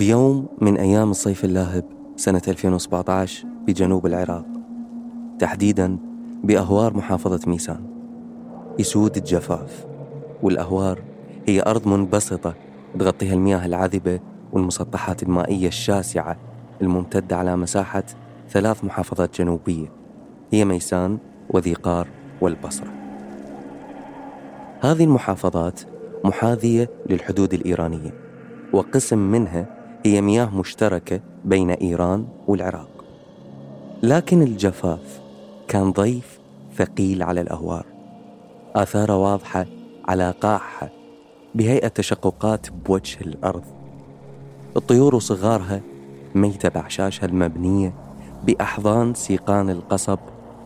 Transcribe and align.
بيوم 0.00 0.46
من 0.60 0.76
أيام 0.76 1.10
الصيف 1.10 1.44
اللاهب 1.44 1.84
سنة 2.16 2.42
2017 2.48 3.46
بجنوب 3.66 4.06
العراق 4.06 4.44
تحديدا 5.38 5.98
بأهوار 6.44 6.96
محافظة 6.96 7.40
ميسان 7.46 7.80
يسود 8.78 9.16
الجفاف 9.16 9.86
والأهوار 10.42 11.02
هي 11.46 11.62
أرض 11.62 11.88
منبسطة 11.88 12.54
تغطيها 12.98 13.34
المياه 13.34 13.66
العذبة 13.66 14.20
والمسطحات 14.52 15.22
المائية 15.22 15.68
الشاسعة 15.68 16.36
الممتدة 16.82 17.36
على 17.36 17.56
مساحة 17.56 18.04
ثلاث 18.50 18.84
محافظات 18.84 19.38
جنوبية 19.38 19.92
هي 20.52 20.64
ميسان 20.64 21.18
وذيقار 21.50 22.08
والبصرة. 22.40 22.92
هذه 24.80 25.04
المحافظات 25.04 25.80
محاذية 26.24 26.90
للحدود 27.06 27.54
الإيرانية 27.54 28.14
وقسم 28.72 29.18
منها 29.18 29.79
هي 30.04 30.20
مياه 30.20 30.56
مشتركة 30.56 31.20
بين 31.44 31.70
إيران 31.70 32.26
والعراق. 32.46 33.04
لكن 34.02 34.42
الجفاف 34.42 35.20
كان 35.68 35.92
ضيف 35.92 36.38
ثقيل 36.76 37.22
على 37.22 37.40
الأهوار. 37.40 37.86
آثاره 38.74 39.16
واضحة 39.16 39.66
على 40.08 40.34
قاعها 40.40 40.90
بهيئة 41.54 41.88
تشققات 41.88 42.70
بوجه 42.70 43.20
الأرض. 43.20 43.62
الطيور 44.76 45.14
وصغارها 45.14 45.80
ميتة 46.34 46.68
بأعشاشها 46.68 47.26
المبنية 47.26 47.94
بأحضان 48.44 49.14
سيقان 49.14 49.70
القصب 49.70 50.18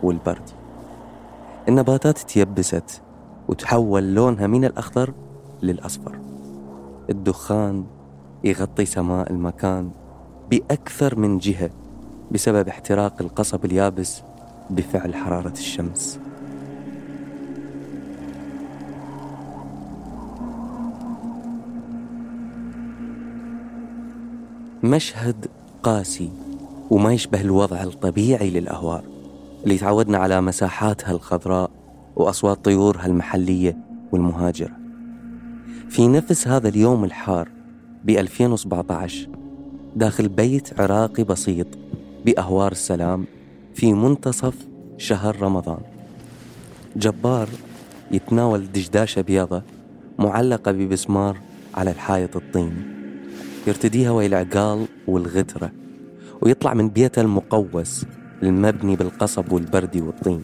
والبرد. 0.02 0.50
النباتات 1.68 2.18
تيبست 2.18 3.02
وتحول 3.48 4.14
لونها 4.14 4.46
من 4.46 4.64
الأخضر 4.64 5.12
للأصفر. 5.62 6.18
الدخان 7.10 7.84
يغطي 8.44 8.84
سماء 8.84 9.32
المكان 9.32 9.90
بأكثر 10.50 11.18
من 11.18 11.38
جهة 11.38 11.70
بسبب 12.30 12.68
احتراق 12.68 13.14
القصب 13.20 13.64
اليابس 13.64 14.22
بفعل 14.70 15.14
حرارة 15.14 15.52
الشمس. 15.52 16.18
مشهد 24.82 25.46
قاسي 25.82 26.30
وما 26.90 27.12
يشبه 27.12 27.40
الوضع 27.40 27.82
الطبيعي 27.82 28.50
للأهوار 28.50 29.04
اللي 29.64 29.78
تعودنا 29.78 30.18
على 30.18 30.40
مساحاتها 30.40 31.12
الخضراء 31.12 31.70
وأصوات 32.16 32.64
طيورها 32.64 33.06
المحلية 33.06 33.76
والمهاجرة. 34.12 34.72
في 35.88 36.08
نفس 36.08 36.48
هذا 36.48 36.68
اليوم 36.68 37.04
الحار 37.04 37.53
ب 38.04 38.10
2017 38.10 39.28
داخل 39.96 40.28
بيت 40.28 40.80
عراقي 40.80 41.24
بسيط 41.24 41.66
بأهوار 42.24 42.72
السلام 42.72 43.26
في 43.74 43.92
منتصف 43.92 44.54
شهر 44.98 45.42
رمضان. 45.42 45.80
جبار 46.96 47.48
يتناول 48.10 48.72
دشداشة 48.72 49.20
بيضة 49.20 49.62
معلقة 50.18 50.72
ببسمار 50.72 51.38
على 51.74 51.90
الحائط 51.90 52.36
الطيني. 52.36 52.82
يرتديها 53.66 54.10
ويا 54.10 54.26
العقال 54.26 54.86
والغترة 55.06 55.72
ويطلع 56.42 56.74
من 56.74 56.88
بيته 56.88 57.22
المقوس 57.22 58.04
المبني 58.42 58.96
بالقصب 58.96 59.52
والبردي 59.52 60.00
والطين. 60.00 60.42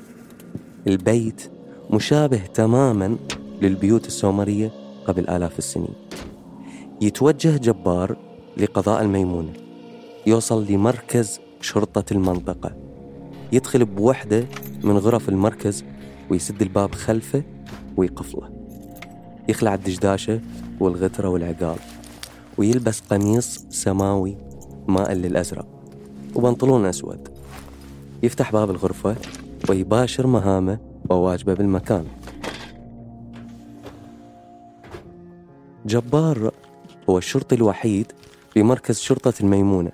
البيت 0.87 1.50
مشابه 1.91 2.41
تماما 2.54 3.16
للبيوت 3.62 4.06
السومرية 4.06 4.70
قبل 5.06 5.28
آلاف 5.28 5.59
السنين. 5.59 5.94
يتوجه 7.03 7.56
جبار 7.56 8.16
لقضاء 8.56 9.03
الميمونة. 9.03 9.53
يوصل 10.27 10.66
لمركز 10.66 11.41
شرطة 11.61 12.12
المنطقة. 12.12 12.77
يدخل 13.53 13.84
بوحدة 13.84 14.44
من 14.84 14.99
غرف 14.99 15.28
المركز 15.28 15.84
ويسد 16.31 16.62
الباب 16.62 16.94
خلفه 16.94 17.43
ويقفله. 17.97 18.50
يخلع 19.49 19.75
الدشداشة 19.75 20.41
والغترة 20.81 21.28
والعقال. 21.28 21.78
ويلبس 22.59 23.00
قميص 23.00 23.67
سماوي 23.71 24.37
مائل 24.88 25.22
للأزرق. 25.22 25.67
وبنطلون 26.34 26.84
أسود. 26.87 27.28
يفتح 28.22 28.53
باب 28.53 28.71
الغرفة 28.71 29.17
ويباشر 29.71 30.27
مهامه 30.27 30.78
وواجبه 31.11 31.55
بالمكان. 31.55 32.05
جبار 35.87 36.53
هو 37.10 37.19
الشرطي 37.19 37.54
الوحيد 37.54 38.12
في 38.50 38.62
مركز 38.62 38.98
شرطة 38.98 39.32
الميمونة 39.41 39.93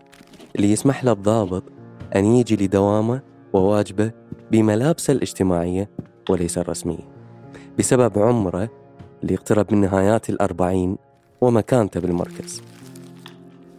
اللي 0.56 0.72
يسمح 0.72 1.04
له 1.04 1.12
الضابط 1.12 1.62
أن 2.16 2.24
يجي 2.24 2.66
لدوامه 2.66 3.20
وواجبه 3.52 4.12
بملابسه 4.50 5.12
الاجتماعية 5.12 5.90
وليس 6.30 6.58
الرسمية. 6.58 7.08
بسبب 7.78 8.18
عمره 8.18 8.70
اللي 9.22 9.34
يقترب 9.34 9.74
من 9.74 9.80
نهايات 9.80 10.30
الأربعين 10.30 10.96
ومكانته 11.40 12.00
بالمركز. 12.00 12.62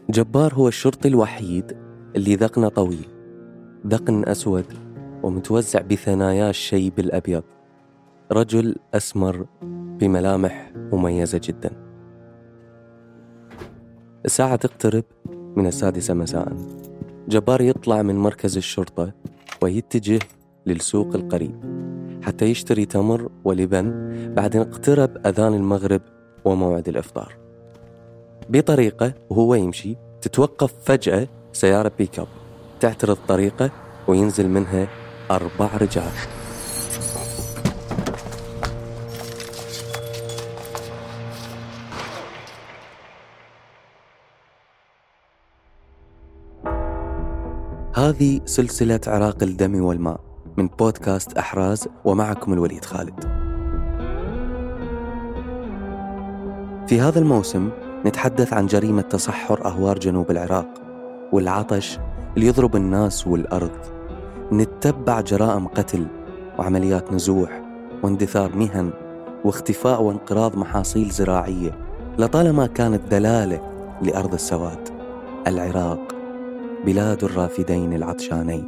جبار 0.10 0.54
هو 0.54 0.68
الشرطي 0.68 1.08
الوحيد 1.08 1.78
اللي 2.16 2.36
ذقنه 2.36 2.70
طويل 2.70 3.08
ذقن 3.88 4.26
أسود 4.28 4.66
ومتوزع 5.24 5.82
بثناياه 5.82 6.50
الشيب 6.50 7.00
الأبيض. 7.00 7.44
رجل 8.32 8.76
أسمر 8.94 9.46
بملامح 10.00 10.72
مميزة 10.76 11.42
جدا. 11.44 11.87
الساعة 14.28 14.56
تقترب 14.56 15.04
من 15.56 15.68
السادسة 15.68 16.14
مساء. 16.14 16.54
جبار 17.28 17.62
يطلع 17.62 18.02
من 18.02 18.16
مركز 18.16 18.58
الشرطة 18.58 19.12
ويتجه 19.62 20.20
للسوق 20.66 21.16
القريب. 21.16 21.56
حتى 22.24 22.46
يشتري 22.46 22.86
تمر 22.86 23.30
ولبن 23.44 23.92
بعد 24.36 24.56
اقترب 24.56 25.28
أذان 25.28 25.54
المغرب 25.54 26.02
وموعد 26.46 26.90
الإفطار. 26.90 27.38
بطريقة 28.50 29.14
وهو 29.30 29.56
يمشي 29.56 29.96
تتوقف 30.22 30.74
فجأة 30.84 31.28
سيارة 31.54 31.92
بيك 31.98 32.20
اب 32.20 32.28
تعترض 32.80 33.18
طريقة 33.28 33.72
وينزل 34.08 34.50
منها 34.50 34.88
أربع 35.32 35.78
رجال. 35.78 36.12
هذه 48.08 48.42
سلسلة 48.46 49.00
عراق 49.08 49.44
الدم 49.44 49.84
والماء 49.84 50.20
من 50.58 50.68
بودكاست 50.68 51.38
أحراز 51.38 51.88
ومعكم 52.06 52.54
الوليد 52.54 52.86
خالد. 52.86 53.20
في 56.88 57.02
هذا 57.02 57.20
الموسم 57.20 57.70
نتحدث 58.06 58.54
عن 58.54 58.66
جريمة 58.66 59.02
تصحر 59.02 59.66
أهوار 59.66 60.00
جنوب 60.00 60.32
العراق 60.32 60.68
والعطش 61.32 62.00
اللي 62.36 62.48
يضرب 62.48 62.76
الناس 62.76 63.28
والأرض. 63.28 63.78
نتبع 64.52 65.22
جرائم 65.22 65.68
قتل 65.68 66.08
وعمليات 66.60 67.14
نزوح 67.14 67.62
واندثار 68.04 68.56
مهن 68.56 68.90
واختفاء 69.46 70.02
وانقراض 70.02 70.58
محاصيل 70.58 71.10
زراعية 71.10 71.72
لطالما 72.18 72.68
كانت 72.68 73.12
دلالة 73.12 73.62
لأرض 74.02 74.34
السواد. 74.34 74.90
العراق 75.48 76.17
بلاد 76.88 77.24
الرافدين 77.24 77.94
العطشانين. 77.94 78.66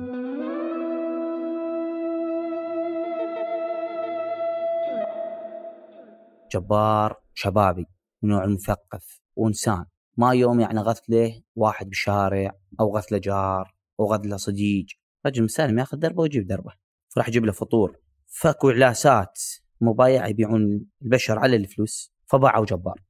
جبار 6.51 7.21
شبابي 7.33 7.86
نوع 8.24 8.45
مثقف 8.45 9.21
وإنسان. 9.36 9.86
ما 10.18 10.33
يوم 10.33 10.60
يعني 10.60 10.80
غثله 10.80 11.42
واحد 11.56 11.86
بالشارع 11.86 12.51
أو 12.80 12.98
غثله 12.98 13.18
جار 13.18 13.75
أو 14.00 14.13
غثله 14.13 14.38
صديق 14.38 14.86
رجل 15.25 15.44
مسالم 15.44 15.80
ياخذ 15.80 15.98
دربه 15.98 16.21
ويجيب 16.21 16.48
دربه. 16.48 16.71
فراح 17.10 17.27
يجيب 17.27 17.45
له 17.45 17.51
فطور. 17.51 17.98
فكوا 18.25 18.71
اعلاسات 18.71 19.39
مبايع 19.81 20.27
يبيعون 20.27 20.86
البشر 21.01 21.39
على 21.39 21.56
الفلوس. 21.56 22.13
فباعوا 22.25 22.66
جبار. 22.66 23.01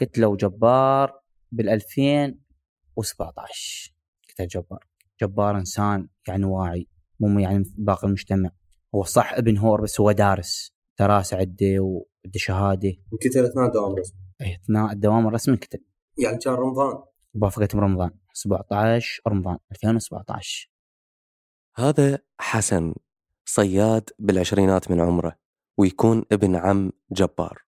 قلت 0.00 0.18
له 0.18 0.36
جبار 0.36 1.12
بال 1.52 1.68
2017 1.68 3.93
له 4.40 4.46
جبار. 4.46 4.86
جبار 5.22 5.58
إنسان 5.58 6.08
يعني 6.28 6.44
واعي 6.44 6.88
مو 7.20 7.38
يعني 7.38 7.64
باقي 7.78 8.06
المجتمع 8.06 8.50
هو 8.94 9.02
صح 9.04 9.32
ابن 9.32 9.58
هور 9.58 9.80
بس 9.80 10.00
هو 10.00 10.12
دارس. 10.12 10.74
دراسه 10.98 11.36
عنده 11.36 11.80
وعنده 11.80 12.36
شهادة. 12.36 12.92
انقتل 13.12 13.44
اثناء 13.44 13.66
الدوام 13.66 13.92
الرسمي 13.92 14.18
اي 14.40 14.54
اثناء 14.54 14.92
الدوام 14.92 15.26
الرسمي 15.26 15.54
انقتل 15.54 15.84
يعني 16.18 16.38
كان 16.38 16.54
رمضان. 16.54 17.02
موافقة 17.34 17.68
رمضان. 17.74 18.10
17 18.32 19.22
رمضان 19.28 19.58
2017 19.72 20.70
هذا 21.76 22.18
حسن 22.38 22.94
صياد 23.44 24.10
بالعشرينات 24.18 24.90
من 24.90 25.00
عمره 25.00 25.36
ويكون 25.78 26.24
ابن 26.32 26.56
عم 26.56 26.92
جبار. 27.12 27.64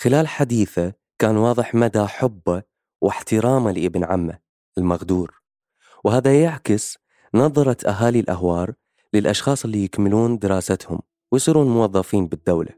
خلال 0.00 0.28
حديثه 0.28 0.92
كان 1.18 1.36
واضح 1.36 1.74
مدى 1.74 2.06
حبه 2.06 2.62
واحترامه 3.02 3.72
لابن 3.72 4.04
عمه 4.04 4.38
المغدور. 4.78 5.42
وهذا 6.06 6.42
يعكس 6.42 6.98
نظرة 7.34 7.76
أهالي 7.86 8.20
الأهوار 8.20 8.72
للأشخاص 9.14 9.64
اللي 9.64 9.84
يكملون 9.84 10.38
دراستهم 10.38 10.98
ويصيرون 11.32 11.66
موظفين 11.66 12.26
بالدولة. 12.26 12.70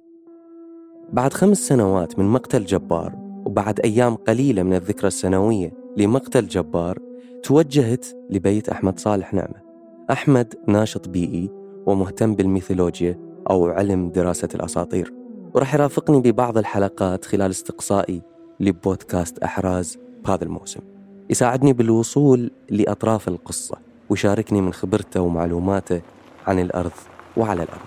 بعد 1.12 1.32
خمس 1.32 1.69
سنوات 1.69 2.19
من 2.19 2.25
مقتل 2.25 2.64
جبار 2.64 3.12
وبعد 3.46 3.80
أيام 3.80 4.14
قليلة 4.14 4.62
من 4.62 4.75
الذكرى 4.75 5.08
السنوية 5.08 5.72
لمقتل 5.96 6.46
جبار 6.46 6.98
توجهت 7.42 8.06
لبيت 8.30 8.69
أحمد 8.69 8.98
صالح 8.98 9.34
نعمة. 9.34 9.62
أحمد 10.10 10.54
ناشط 10.69 11.08
بيئي 11.08 11.50
ومهتم 11.86 12.34
بالميثولوجيا 12.34 13.19
أو 13.50 13.66
علم 13.66 14.10
دراسة 14.10 14.48
الأساطير. 14.54 15.14
وراح 15.54 15.75
يرافقني 15.75 16.20
ببعض 16.20 16.58
الحلقات 16.58 17.25
خلال 17.25 17.50
استقصائي 17.50 18.22
لبودكاست 18.60 19.38
أحراز 19.38 19.98
بهذا 20.25 20.44
الموسم. 20.44 20.98
يساعدني 21.30 21.72
بالوصول 21.72 22.50
لأطراف 22.70 23.28
القصة 23.28 23.76
ويشاركني 24.08 24.60
من 24.60 24.72
خبرته 24.72 25.20
ومعلوماته 25.20 26.00
عن 26.46 26.58
الأرض 26.58 26.92
وعلى 27.36 27.62
الأرض. 27.62 27.80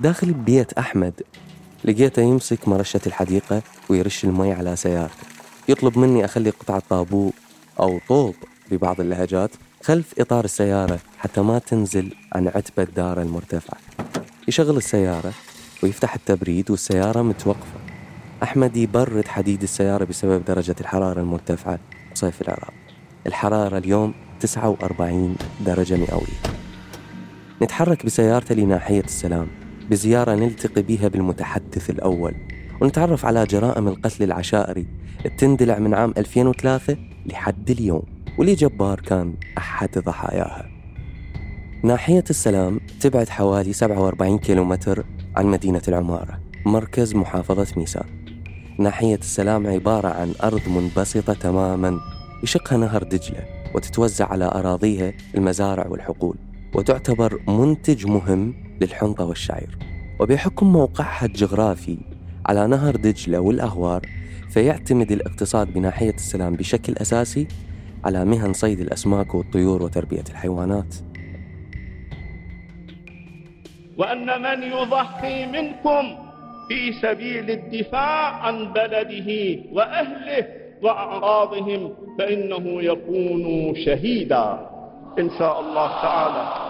داخل 0.00 0.32
بيت 0.32 0.72
أحمد 0.72 1.12
لقيته 1.84 2.22
يمسك 2.22 2.68
مرشة 2.68 3.00
الحديقة 3.06 3.62
ويرش 3.88 4.24
المي 4.24 4.52
على 4.52 4.76
سيارته. 4.76 5.26
يطلب 5.68 5.98
مني 5.98 6.24
أخلي 6.24 6.50
قطعة 6.50 6.82
طابو 6.90 7.30
أو 7.80 8.00
طوب 8.08 8.34
ببعض 8.70 9.00
اللهجات 9.00 9.50
خلف 9.82 10.14
إطار 10.18 10.44
السيارة 10.44 10.98
حتى 11.18 11.40
ما 11.40 11.58
تنزل 11.58 12.14
عن 12.32 12.48
عتبة 12.48 12.84
داره 12.84 13.22
المرتفعة. 13.22 13.78
يشغل 14.48 14.76
السيارة 14.76 15.32
ويفتح 15.82 16.14
التبريد 16.14 16.70
والسيارة 16.70 17.22
متوقفة. 17.22 17.80
أحمد 18.42 18.76
يبرد 18.76 19.28
حديد 19.28 19.62
السيارة 19.62 20.04
بسبب 20.04 20.44
درجة 20.44 20.76
الحرارة 20.80 21.20
المرتفعة 21.20 21.78
بصيف 22.18 22.42
العراق 22.42 22.74
الحرارة 23.26 23.78
اليوم 23.78 24.14
49 24.40 25.36
درجة 25.66 25.96
مئوية. 25.96 26.38
نتحرك 27.62 28.06
بسيارته 28.06 28.54
لناحية 28.54 29.00
السلام 29.00 29.46
بزيارة 29.90 30.34
نلتقي 30.34 30.82
بها 30.82 31.08
بالمتحدث 31.08 31.90
الأول 31.90 32.34
ونتعرف 32.80 33.26
على 33.26 33.46
جرائم 33.46 33.88
القتل 33.88 34.24
العشائري 34.24 34.86
تندلع 35.38 35.78
من 35.78 35.94
عام 35.94 36.14
2003 36.16 36.96
لحد 37.26 37.70
اليوم 37.70 38.02
واللي 38.38 38.54
جبار 38.54 39.00
كان 39.00 39.34
أحد 39.58 39.98
ضحاياها. 39.98 40.70
ناحية 41.82 42.24
السلام 42.30 42.80
تبعد 43.00 43.28
حوالي 43.28 43.72
47 43.72 44.38
كيلومتر 44.38 45.04
عن 45.36 45.46
مدينة 45.46 45.82
العمارة 45.88 46.40
مركز 46.66 47.14
محافظة 47.14 47.66
ميسان. 47.76 48.27
ناحية 48.78 49.14
السلام 49.14 49.66
عبارة 49.66 50.08
عن 50.08 50.34
أرض 50.44 50.68
منبسطة 50.68 51.32
تماما 51.34 52.00
يشقها 52.42 52.78
نهر 52.78 53.02
دجلة 53.02 53.44
وتتوزع 53.74 54.26
على 54.26 54.44
أراضيها 54.44 55.12
المزارع 55.34 55.86
والحقول 55.86 56.36
وتعتبر 56.74 57.40
منتج 57.48 58.06
مهم 58.06 58.54
للحنطة 58.80 59.24
والشعير. 59.24 59.78
وبحكم 60.20 60.72
موقعها 60.72 61.26
الجغرافي 61.26 61.98
على 62.46 62.66
نهر 62.66 62.96
دجلة 62.96 63.40
والأهوار 63.40 64.02
فيعتمد 64.50 65.12
الاقتصاد 65.12 65.72
بناحية 65.72 66.14
السلام 66.14 66.54
بشكل 66.56 66.94
أساسي 66.96 67.48
على 68.04 68.24
مهن 68.24 68.52
صيد 68.52 68.80
الأسماك 68.80 69.34
والطيور 69.34 69.82
وتربية 69.82 70.24
الحيوانات. 70.30 70.94
وأن 73.98 74.42
من 74.42 74.62
يضحي 74.62 75.46
منكم 75.46 76.27
في 76.68 76.92
سبيل 77.02 77.50
الدفاع 77.50 78.46
عن 78.46 78.72
بلده 78.72 79.60
وأهله 79.72 80.46
وأعراضهم 80.82 81.92
فإنه 82.18 82.82
يكون 82.82 83.74
شهيدا. 83.86 84.68
إن 85.18 85.30
شاء 85.38 85.60
الله 85.60 85.88
تعالى. 86.02 86.68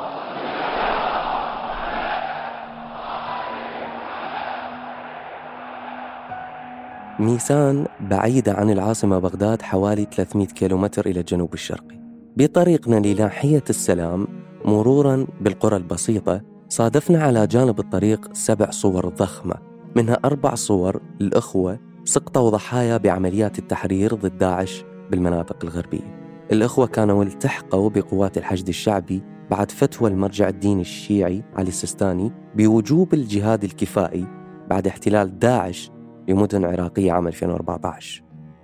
ميسان 7.20 7.86
بعيدة 8.00 8.52
عن 8.52 8.70
العاصمة 8.70 9.18
بغداد 9.18 9.62
حوالي 9.62 10.06
300 10.12 10.46
كيلومتر 10.46 11.06
إلى 11.06 11.20
الجنوب 11.20 11.54
الشرقي 11.54 11.98
بطريقنا 12.36 12.96
لناحية 13.06 13.64
السلام 13.70 14.28
مرورا 14.64 15.26
بالقرى 15.40 15.76
البسيطة 15.76 16.40
صادفنا 16.68 17.22
على 17.22 17.46
جانب 17.46 17.80
الطريق 17.80 18.28
سبع 18.32 18.70
صور 18.70 19.08
ضخمة. 19.08 19.77
منها 19.96 20.18
أربع 20.24 20.54
صور 20.54 21.02
الأخوة 21.20 21.78
سقطوا 22.04 22.50
ضحايا 22.50 22.96
بعمليات 22.96 23.58
التحرير 23.58 24.14
ضد 24.14 24.38
داعش 24.38 24.84
بالمناطق 25.10 25.56
الغربية. 25.64 26.18
الأخوة 26.52 26.86
كانوا 26.86 27.24
التحقوا 27.24 27.90
بقوات 27.90 28.38
الحشد 28.38 28.68
الشعبي 28.68 29.22
بعد 29.50 29.70
فتوى 29.70 30.10
المرجع 30.10 30.48
الديني 30.48 30.80
الشيعي 30.80 31.42
علي 31.56 31.68
السيستاني 31.68 32.32
بوجوب 32.56 33.14
الجهاد 33.14 33.64
الكفائي 33.64 34.26
بعد 34.70 34.86
احتلال 34.86 35.38
داعش 35.38 35.90
لمدن 36.28 36.64
عراقية 36.64 37.12
عام 37.12 37.26
2014 37.26 38.22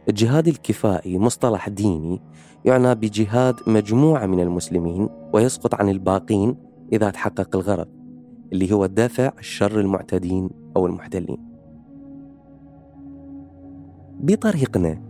الجهاد 0.09 0.49
الكفائي 0.49 1.19
مصطلح 1.19 1.69
ديني 1.69 2.23
يعنى 2.65 2.95
بجهاد 2.95 3.55
مجموعة 3.67 4.27
من 4.27 4.41
المسلمين 4.41 5.09
ويسقط 5.33 5.75
عن 5.75 5.89
الباقين 5.89 6.57
إذا 6.93 7.11
تحقق 7.11 7.57
الغرض. 7.57 7.89
اللي 8.53 8.73
هو 8.73 8.87
دفع 8.87 9.33
شر 9.41 9.81
المعتدين 9.81 10.51
أو 10.77 10.87
المحتلين. 10.87 11.39
بطريقنا 14.21 15.03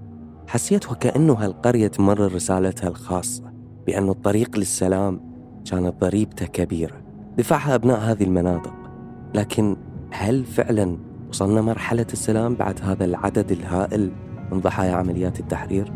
حسيت 0.46 0.92
وكأنه 0.92 1.32
هالقرية 1.32 1.86
تمرر 1.86 2.34
رسالتها 2.34 2.88
الخاصة 2.88 3.52
بأن 3.86 4.08
الطريق 4.08 4.58
للسلام 4.58 5.20
كانت 5.70 6.00
ضريبته 6.00 6.46
كبيرة 6.46 7.02
دفعها 7.38 7.74
أبناء 7.74 7.98
هذه 7.98 8.24
المناطق. 8.24 8.74
لكن 9.34 9.76
هل 10.10 10.44
فعلا 10.44 10.98
وصلنا 11.28 11.60
مرحلة 11.60 12.06
السلام 12.12 12.54
بعد 12.54 12.80
هذا 12.82 13.04
العدد 13.04 13.52
الهائل 13.52 14.12
من 14.52 14.60
ضحايا 14.60 14.92
عمليات 14.92 15.40
التحرير؟ 15.40 15.92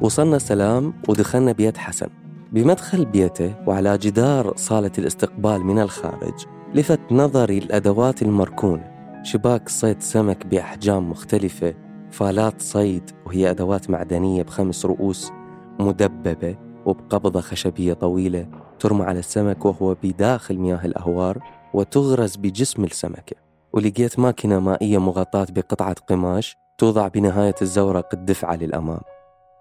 وصلنا 0.00 0.36
السلام 0.36 0.92
ودخلنا 1.08 1.52
بيت 1.52 1.78
حسن. 1.78 2.08
بمدخل 2.52 3.04
بيته 3.04 3.54
وعلى 3.66 3.98
جدار 3.98 4.56
صالة 4.56 4.90
الاستقبال 4.98 5.64
من 5.64 5.78
الخارج 5.78 6.46
لفت 6.74 7.00
نظري 7.10 7.58
الأدوات 7.58 8.22
المركونة. 8.22 8.96
شباك 9.22 9.68
صيد 9.68 10.02
سمك 10.02 10.46
بأحجام 10.46 11.10
مختلفة 11.10 11.74
فالات 12.10 12.62
صيد 12.62 13.10
وهي 13.26 13.50
أدوات 13.50 13.90
معدنية 13.90 14.42
بخمس 14.42 14.86
رؤوس 14.86 15.32
مدببة 15.80 16.56
وبقبضة 16.86 17.40
خشبية 17.40 17.92
طويلة 17.92 18.48
ترمى 18.78 19.04
على 19.04 19.18
السمك 19.18 19.64
وهو 19.64 19.96
بداخل 20.02 20.58
مياه 20.58 20.84
الأهوار 20.84 21.38
وتغرز 21.74 22.36
بجسم 22.36 22.84
السمكة. 22.84 23.36
ولقيت 23.72 24.18
ماكينة 24.18 24.60
مائية 24.60 24.98
مغطاة 24.98 25.46
بقطعة 25.50 25.96
قماش 26.08 26.56
توضع 26.78 27.08
بنهاية 27.08 27.54
الزورق 27.62 28.08
الدفعة 28.14 28.56
للأمام. 28.56 29.00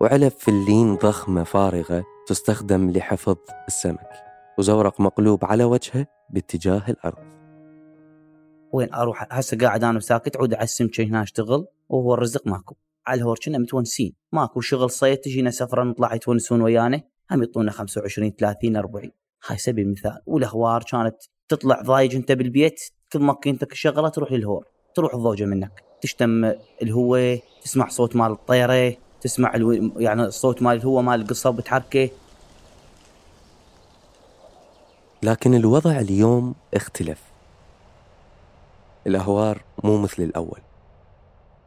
وعلب 0.02 0.32
فلين 0.32 0.96
ضخمة 0.96 1.44
فارغة 1.44 2.04
تستخدم 2.28 2.92
لحفظ 2.92 3.36
السمك 3.68 4.10
وزورق 4.58 5.02
مقلوب 5.02 5.46
على 5.46 5.64
وجهه 5.64 6.08
باتجاه 6.30 6.84
الأرض. 6.90 7.36
وين 8.74 8.94
أروح؟ 8.94 9.28
هسه 9.32 9.58
قاعد 9.58 9.84
أنا 9.84 10.00
ساكت 10.00 10.38
عود 10.38 10.54
على 10.54 10.64
السمكه 10.64 11.04
هنا 11.04 11.24
أشتغل 11.24 11.68
وهو 11.90 12.14
الرزق 12.14 12.48
ماكو. 12.48 12.76
على 13.08 13.18
الهور 13.18 13.40
كنا 13.46 13.58
متونسين. 13.58 14.14
ماكو 14.32 14.62
شغل 14.62 14.90
صيد 14.90 15.18
تجينا 15.18 15.52
سفرة 15.52 15.84
نطلع 15.84 16.16
يتونسون 16.16 16.62
ويانا 16.62 17.02
هم 17.32 17.44
يعطونا 17.44 17.72
25 17.72 18.32
30 18.32 18.78
40 18.78 19.12
هاي 19.48 19.58
سبيل 19.58 19.86
المثال. 19.86 20.22
والأهوار 20.26 20.84
كانت 20.84 21.16
تطلع 21.48 21.82
ضايج 21.82 22.16
أنت 22.16 22.32
بالبيت 22.32 22.82
كل 23.14 23.20
ماكينتك 23.20 23.74
شغلة 23.74 24.10
تروح 24.10 24.32
للهور 24.32 24.66
تروح 24.96 25.14
الضوجه 25.14 25.46
منك 25.46 25.84
تشتم 26.02 26.52
الهوة 26.82 27.40
تسمع 27.64 27.88
صوت 27.88 28.16
مال 28.16 28.32
الطيرة 28.32 29.05
تسمع 29.26 29.56
ألو... 29.56 29.72
يعني 29.98 30.24
الصوت 30.24 30.62
مال 30.62 30.78
الهوة 30.78 31.02
مال 31.02 31.22
القصب 31.22 31.56
بتحركه 31.56 32.10
لكن 35.24 35.56
الوضع 35.56 36.00
اليوم 36.00 36.56
اختلف. 36.74 37.22
الأهوار 39.08 39.62
مو 39.84 39.98
مثل 39.98 40.24
الأول. 40.24 40.60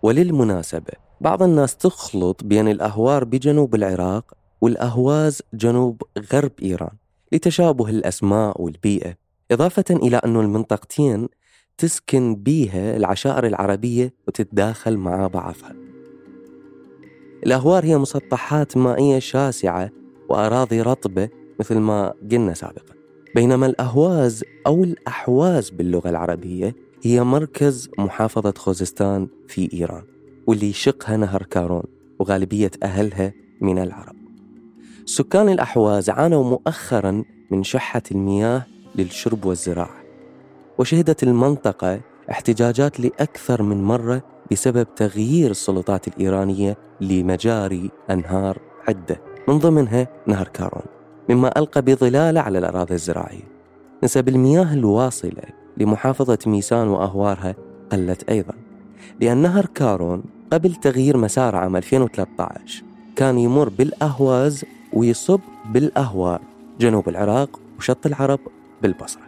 وللمناسبة 0.02 0.92
بعض 1.20 1.42
الناس 1.42 1.76
تخلط 1.76 2.44
بين 2.44 2.68
الأهوار 2.68 3.24
بجنوب 3.24 3.74
العراق 3.74 4.34
والأهواز 4.60 5.42
جنوب 5.54 6.02
غرب 6.32 6.52
إيران 6.62 6.96
لتشابه 7.32 7.88
الأسماء 7.88 8.62
والبيئة 8.62 9.14
إضافة 9.50 9.84
إلى 9.90 10.16
أن 10.16 10.36
المنطقتين 10.36 11.28
تسكن 11.78 12.34
بيها 12.34 12.96
العشائر 12.96 13.46
العربية 13.46 14.14
وتتداخل 14.28 14.96
مع 14.96 15.26
بعضها. 15.26 15.87
الأهوار 17.48 17.84
هي 17.84 17.98
مسطحات 17.98 18.76
مائية 18.76 19.18
شاسعة 19.18 19.90
وأراضي 20.28 20.80
رطبة 20.82 21.28
مثل 21.60 21.78
ما 21.78 22.14
قلنا 22.30 22.54
سابقا. 22.54 22.94
بينما 23.34 23.66
الأهواز 23.66 24.44
أو 24.66 24.84
الأحواز 24.84 25.70
باللغة 25.70 26.10
العربية 26.10 26.74
هي 27.02 27.24
مركز 27.24 27.90
محافظة 27.98 28.54
خوزستان 28.56 29.28
في 29.46 29.72
إيران 29.72 30.02
واللي 30.46 30.70
يشقها 30.70 31.16
نهر 31.16 31.42
كارون 31.42 31.82
وغالبية 32.18 32.70
أهلها 32.82 33.32
من 33.60 33.78
العرب. 33.78 34.16
سكان 35.06 35.48
الأحواز 35.48 36.10
عانوا 36.10 36.44
مؤخرا 36.44 37.24
من 37.50 37.62
شحة 37.62 38.02
المياه 38.12 38.66
للشرب 38.94 39.44
والزراعة 39.44 40.02
وشهدت 40.78 41.22
المنطقة 41.22 42.00
احتجاجات 42.30 43.00
لأكثر 43.00 43.62
من 43.62 43.84
مرة 43.84 44.22
بسبب 44.52 44.86
تغيير 44.96 45.50
السلطات 45.50 46.08
الإيرانية 46.08 46.76
لمجاري 47.00 47.90
أنهار 48.10 48.58
عدة 48.88 49.20
من 49.48 49.58
ضمنها 49.58 50.08
نهر 50.26 50.48
كارون. 50.48 50.84
مما 51.28 51.58
ألقى 51.58 51.82
بظلال 51.82 52.38
على 52.38 52.58
الأراضي 52.58 52.94
الزراعية. 52.94 53.58
نسب 54.04 54.28
المياه 54.28 54.74
الواصلة 54.74 55.42
لمحافظة 55.76 56.38
ميسان 56.46 56.88
وأهوارها 56.88 57.54
قلت 57.92 58.30
أيضا 58.30 58.54
لأن 59.20 59.36
نهر 59.36 59.66
كارون 59.66 60.22
قبل 60.52 60.74
تغيير 60.74 61.16
مسار 61.16 61.56
عام 61.56 61.76
2013 61.76 62.82
كان 63.16 63.38
يمر 63.38 63.68
بالأهواز 63.68 64.64
ويصب 64.92 65.40
بالأهوار 65.72 66.40
جنوب 66.80 67.08
العراق 67.08 67.60
وشط 67.78 68.06
العرب 68.06 68.40
بالبصرة. 68.82 69.27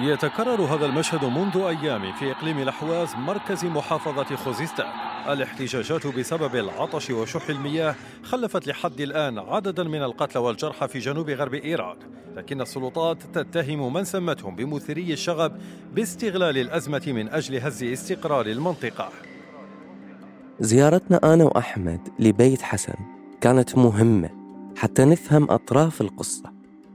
يتكرر 0.00 0.62
هذا 0.62 0.86
المشهد 0.86 1.24
منذ 1.24 1.56
أيام 1.56 2.12
في 2.12 2.30
إقليم 2.30 2.58
الأحواز 2.58 3.14
مركز 3.16 3.64
محافظة 3.64 4.36
خوزستان 4.36 4.86
الاحتجاجات 5.28 6.06
بسبب 6.06 6.56
العطش 6.56 7.10
وشح 7.10 7.48
المياه 7.48 7.94
خلفت 8.22 8.66
لحد 8.66 9.00
الآن 9.00 9.38
عددا 9.38 9.84
من 9.84 10.02
القتلى 10.02 10.42
والجرحى 10.42 10.88
في 10.88 10.98
جنوب 10.98 11.30
غرب 11.30 11.54
إيران 11.54 11.96
لكن 12.36 12.60
السلطات 12.60 13.22
تتهم 13.22 13.92
من 13.92 14.04
سمتهم 14.04 14.56
بمثيري 14.56 15.12
الشغب 15.12 15.52
باستغلال 15.94 16.58
الأزمة 16.58 17.02
من 17.06 17.28
أجل 17.28 17.56
هز 17.56 17.82
استقرار 17.82 18.46
المنطقة. 18.46 19.08
زيارتنا 20.60 21.34
أنا 21.34 21.44
وأحمد 21.44 22.00
لبيت 22.18 22.62
حسن 22.62 22.94
كانت 23.40 23.78
مهمة 23.78 24.30
حتى 24.76 25.04
نفهم 25.04 25.50
أطراف 25.50 26.00
القصة. 26.00 26.52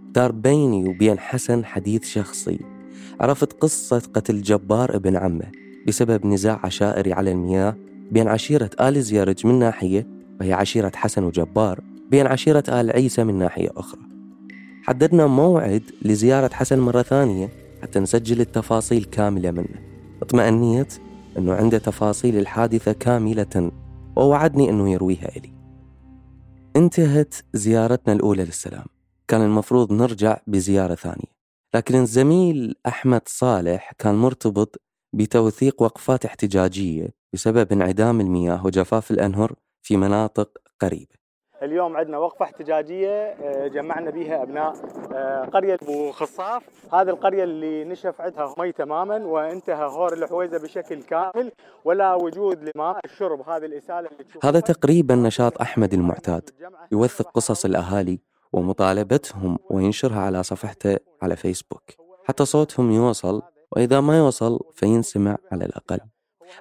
دار 0.10 0.32
بيني 0.32 0.90
وبين 0.90 1.20
حسن 1.20 1.66
حديث 1.66 2.10
شخصي. 2.10 2.77
عرفت 3.20 3.54
قصة 3.54 4.00
قتل 4.00 4.42
جبار 4.42 4.96
ابن 4.96 5.16
عمه 5.16 5.52
بسبب 5.88 6.26
نزاع 6.26 6.60
عشائري 6.64 7.14
على 7.14 7.32
المياه 7.32 7.76
بين 8.12 8.28
عشيرة 8.28 8.70
آل 8.82 9.02
زيارج 9.02 9.48
من 9.48 9.60
ناحية 9.60 10.08
وهي 10.40 10.54
عشيرة 10.54 10.92
حسن 10.96 11.24
وجبار 11.24 11.84
بين 12.12 12.28
عشيرة 12.28 12.64
آل 12.70 12.92
عيسى 12.92 13.24
من 13.24 13.36
ناحية 13.36 13.70
أخرى. 13.78 14.02
حددنا 14.84 15.28
موعد 15.28 15.84
لزيارة 16.02 16.54
حسن 16.54 16.80
مرة 16.80 17.02
ثانية 17.02 17.50
حتى 17.82 18.00
نسجل 18.00 18.42
التفاصيل 18.42 19.04
كاملة 19.04 19.52
منه. 19.52 19.82
اطمأنيت 20.22 20.94
أنه 21.38 21.54
عنده 21.54 21.78
تفاصيل 21.78 22.38
الحادثة 22.38 22.92
كاملة 22.92 23.72
ووعدني 24.16 24.70
أنه 24.70 24.92
يرويها 24.92 25.30
إلي. 25.38 25.54
انتهت 26.76 27.36
زيارتنا 27.54 28.14
الأولى 28.14 28.44
للسلام. 28.44 28.86
كان 29.28 29.42
المفروض 29.42 29.94
نرجع 29.94 30.38
بزيارة 30.48 30.96
ثانية. 30.96 31.37
لكن 31.76 31.96
الزميل 31.96 32.76
أحمد 32.88 33.22
صالح 33.26 33.92
كان 34.00 34.16
مرتبط 34.16 34.82
بتوثيق 35.14 35.82
وقفات 35.82 36.26
احتجاجية 36.26 37.08
بسبب 37.34 37.72
انعدام 37.72 38.22
المياه 38.22 38.66
وجفاف 38.66 39.12
الأنهر 39.12 39.54
في 39.82 39.98
مناطق 39.98 40.50
قريبة. 40.80 41.18
اليوم 41.62 41.98
عندنا 41.98 42.18
وقفة 42.18 42.46
احتجاجية 42.46 43.10
آه، 43.10 43.68
جمعنا 43.68 44.12
بها 44.12 44.44
أبناء 44.44 44.74
آه، 45.14 45.46
قرية 45.46 45.78
أبو 45.82 46.12
خصاف. 46.12 46.64
هذه 46.94 47.10
القرية 47.10 47.44
اللي 47.44 47.84
نشف 47.84 48.22
عندها 48.22 48.56
مي 48.58 48.72
تماما 48.72 49.18
وانتهى 49.18 49.86
هور 49.86 50.14
الحويزة 50.14 50.58
بشكل 50.58 51.04
كامل 51.04 51.52
ولا 51.86 52.14
وجود 52.14 52.70
لماء. 52.76 53.00
الشرب 53.06 53.50
هذه 53.50 53.66
الإسالة 53.66 54.00
اللي 54.00 54.26
هذا 54.44 54.60
تقريبا 54.60 55.16
نشاط 55.16 55.62
أحمد 55.62 55.94
المعتاد. 55.94 56.50
يوثق 56.92 57.32
قصص 57.32 57.66
الأهالي 57.66 58.20
ومطالبتهم 58.54 59.58
وينشرها 59.70 60.20
على 60.20 60.44
صفحته 60.44 60.98
على 61.22 61.36
فيسبوك. 61.36 61.84
حتى 62.26 62.46
صوتهم 62.46 62.92
يوصل 62.92 63.42
وإذا 63.72 64.02
ما 64.02 64.18
يوصل 64.18 64.60
فينسمع 64.76 65.38
على 65.52 65.66
الأقل. 65.66 66.00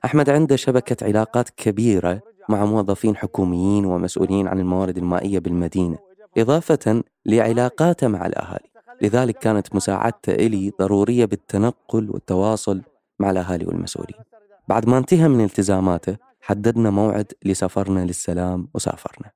أحمد 0.04 0.30
عنده 0.30 0.56
شبكة 0.56 1.06
علاقات 1.06 1.50
كبيرة 1.50 2.20
مع 2.48 2.64
موظفين 2.64 3.16
حكوميين 3.16 3.84
ومسؤولين 3.86 4.48
عن 4.48 4.60
الموارد 4.60 4.98
المائية 4.98 5.38
بالمدينة 5.38 5.98
إضافة 6.38 7.02
لعلاقاته 7.26 8.08
مع 8.08 8.26
الأهالي. 8.26 8.68
لذلك 9.02 9.38
كانت 9.38 9.74
مساعدته 9.74 10.32
إلي 10.32 10.72
ضرورية 10.80 11.24
بالتنقل 11.24 12.10
والتواصل 12.10 12.82
مع 13.18 13.30
الأهالي 13.30 13.66
والمسؤولين. 13.66 14.20
بعد 14.68 14.88
ما 14.88 14.98
انتهى 14.98 15.28
من 15.28 15.44
التزاماته 15.44 16.16
حددنا 16.40 16.90
موعد 16.90 17.32
لسفرنا 17.44 18.00
للسلام 18.00 18.68
وسافرنا. 18.74 19.35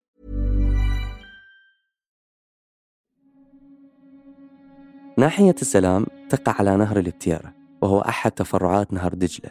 ناحية 5.21 5.55
السلام 5.61 6.05
تقع 6.29 6.55
على 6.59 6.77
نهر 6.77 6.99
الابتيرة 6.99 7.53
وهو 7.81 7.99
أحد 7.99 8.31
تفرعات 8.31 8.93
نهر 8.93 9.13
دجلة. 9.13 9.49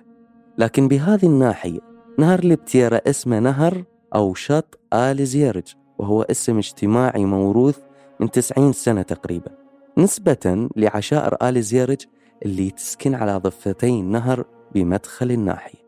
لكن 0.58 0.88
بهذه 0.88 1.26
الناحية 1.26 1.78
نهر 2.18 2.38
الابتيرة 2.38 3.02
اسمه 3.06 3.38
نهر 3.38 3.84
أو 4.14 4.34
شط 4.34 4.78
آل 4.92 5.26
زيرج 5.26 5.74
وهو 5.98 6.22
اسم 6.22 6.58
اجتماعي 6.58 7.24
موروث 7.24 7.78
من 8.20 8.30
90 8.30 8.72
سنة 8.72 9.02
تقريبا. 9.02 9.50
نسبة 9.98 10.68
لعشائر 10.76 11.36
آل 11.42 11.62
زيرج 11.62 12.04
اللي 12.44 12.70
تسكن 12.70 13.14
على 13.14 13.36
ضفتي 13.36 14.00
النهر 14.00 14.44
بمدخل 14.74 15.30
الناحية. 15.30 15.80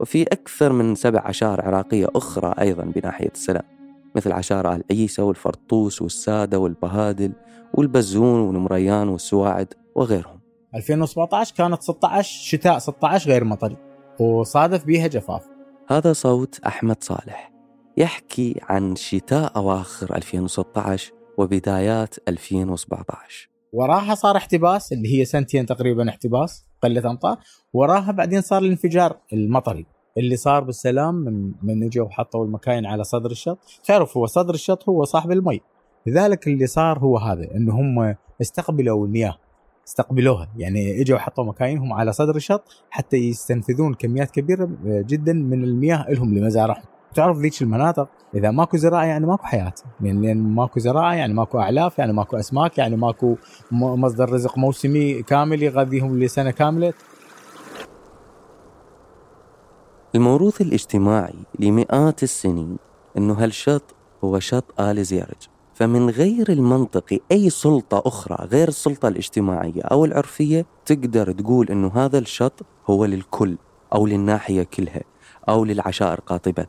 وفي 0.00 0.22
أكثر 0.22 0.72
من 0.72 0.94
سبع 0.94 1.20
عشائر 1.24 1.60
عراقية 1.60 2.06
أخرى 2.16 2.54
أيضا 2.60 2.84
بناحية 2.84 3.32
السلام. 3.34 3.73
مثل 4.16 4.32
عشائر 4.32 4.74
آل 4.74 4.84
عيسى 4.90 5.22
والفرطوس 5.22 6.02
والسادة 6.02 6.58
والبهادل 6.58 7.32
والبزون 7.74 8.40
والمريان 8.40 9.08
والسواعد 9.08 9.74
وغيرهم. 9.94 10.40
2017 10.74 11.54
كانت 11.54 11.82
16 11.82 12.44
شتاء 12.44 12.78
16 12.78 13.30
غير 13.30 13.44
مطري 13.44 13.76
وصادف 14.20 14.84
بيها 14.84 15.06
جفاف. 15.06 15.42
هذا 15.88 16.12
صوت 16.12 16.60
أحمد 16.66 17.02
صالح 17.02 17.52
يحكي 17.96 18.60
عن 18.62 18.96
شتاء 18.96 19.56
أواخر 19.56 20.16
2016 20.16 21.12
وبدايات 21.38 22.14
2017 22.28 23.54
وراها 23.74 24.14
صار 24.14 24.36
احتباس 24.36 24.92
اللي 24.92 25.18
هي 25.20 25.24
سنتين 25.24 25.66
تقريبا 25.66 26.08
احتباس 26.08 26.66
قلة 26.82 27.10
أمطار. 27.10 27.38
وراها 27.72 28.12
بعدين 28.12 28.40
صار 28.40 28.62
الانفجار 28.62 29.16
المطري. 29.32 29.86
اللي 30.18 30.36
صار 30.36 30.64
بالسلام 30.64 31.14
من 31.14 31.52
من 31.62 31.84
إجوا 31.84 32.06
وحطوا 32.06 32.44
المكاين 32.44 32.86
على 32.86 33.04
صدر 33.04 33.30
الشط. 33.30 33.58
تعرف 33.84 34.16
هو 34.16 34.26
صدر 34.26 34.54
الشط 34.54 34.88
هو 34.88 35.04
صاحب 35.04 35.32
المي. 35.32 35.60
لذلك 36.06 36.46
اللي 36.46 36.66
صار 36.66 36.98
هو 36.98 37.18
هذا 37.18 37.54
إنه 37.56 37.80
هم 37.80 38.14
استقبلوا 38.40 39.06
المياه. 39.06 39.36
استقبلوها. 39.88 40.48
يعني 40.56 41.00
إجوا 41.00 41.18
حطوا 41.18 41.44
مكاينهم 41.44 41.92
على 41.92 42.12
صدر 42.12 42.36
الشط 42.36 42.84
حتى 42.90 43.16
يستنفذون 43.16 43.94
كميات 43.94 44.30
كبيرة 44.30 44.70
جدا 44.84 45.32
من 45.32 45.64
المياه 45.64 46.06
لهم 46.10 46.34
لمزارعهم 46.34 46.84
تعرف 47.14 47.38
ذيك 47.38 47.62
المناطق؟ 47.62 48.08
إذا 48.34 48.50
ماكو 48.50 48.76
زراعة 48.76 49.04
يعني 49.04 49.26
ماكو 49.26 49.44
حياة. 49.44 49.72
لأن 50.00 50.24
يعني 50.24 50.40
ماكو 50.40 50.80
زراعة 50.80 51.14
يعني 51.14 51.34
ماكو 51.34 51.58
أعلاف 51.58 51.98
يعني 51.98 52.12
ماكو 52.12 52.36
أسماك 52.36 52.78
يعني 52.78 52.96
ماكو 52.96 53.36
مصدر 53.72 54.32
رزق 54.32 54.58
موسمي 54.58 55.22
كامل 55.22 55.62
يغذيهم 55.62 56.18
لسنة 56.18 56.50
كاملة. 56.50 56.92
الموروث 60.14 60.60
الاجتماعي 60.60 61.34
لمئات 61.58 62.22
السنين 62.22 62.76
أنه 63.16 63.34
هالشط 63.34 63.94
هو 64.24 64.38
شط 64.38 64.80
آل 64.80 65.04
زيارج. 65.04 65.48
فمن 65.74 66.10
غير 66.10 66.52
المنطقي 66.52 67.20
أي 67.32 67.50
سلطة 67.50 68.02
أخرى 68.06 68.48
غير 68.48 68.68
السلطة 68.68 69.08
الاجتماعية 69.08 69.82
أو 69.82 70.04
العرفية 70.04 70.66
تقدر 70.86 71.32
تقول 71.32 71.68
أنه 71.68 71.92
هذا 71.94 72.18
الشط 72.18 72.60
هو 72.90 73.04
للكل 73.04 73.56
أو 73.94 74.06
للناحية 74.06 74.62
كلها 74.62 75.02
أو 75.48 75.64
للعشائر 75.64 76.20
قاطبة. 76.20 76.66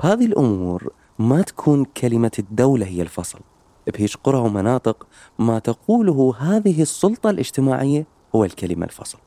بهذه 0.00 0.26
الأمور 0.26 0.92
ما 1.18 1.42
تكون 1.42 1.84
كلمة 1.84 2.32
الدولة 2.38 2.86
هي 2.86 3.02
الفصل. 3.02 3.38
بهيج 3.86 4.14
قرى 4.24 4.38
ومناطق 4.38 5.06
ما 5.38 5.58
تقوله 5.58 6.34
هذه 6.38 6.82
السلطة 6.82 7.30
الاجتماعية 7.30 8.06
هو 8.34 8.44
الكلمة 8.44 8.84
الفصل. 8.84 9.18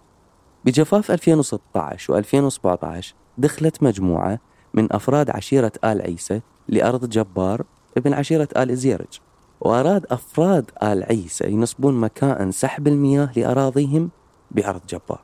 بجفاف 0.65 1.11
2016 1.11 2.23
و2017 2.23 3.05
دخلت 3.39 3.83
مجموعة 3.83 4.39
من 4.73 4.93
أفراد 4.93 5.29
عشيرة 5.29 5.71
آل 5.83 6.01
عيسى 6.01 6.41
لأرض 6.67 7.09
جبار 7.09 7.63
ابن 7.97 8.13
عشيرة 8.13 8.47
آل 8.57 8.75
زيرج. 8.75 9.19
وأراد 9.61 10.05
أفراد 10.05 10.71
آل 10.83 11.03
عيسى 11.03 11.47
ينصبون 11.47 11.99
مكائن 11.99 12.51
سحب 12.51 12.87
المياه 12.87 13.29
لأراضيهم 13.35 14.09
بأرض 14.51 14.81
جبار. 14.89 15.21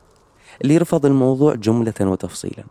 اللي 0.61 0.77
رفض 0.77 1.05
الموضوع 1.05 1.55
جملة 1.55 1.93
وتفصيلا. 2.01 2.63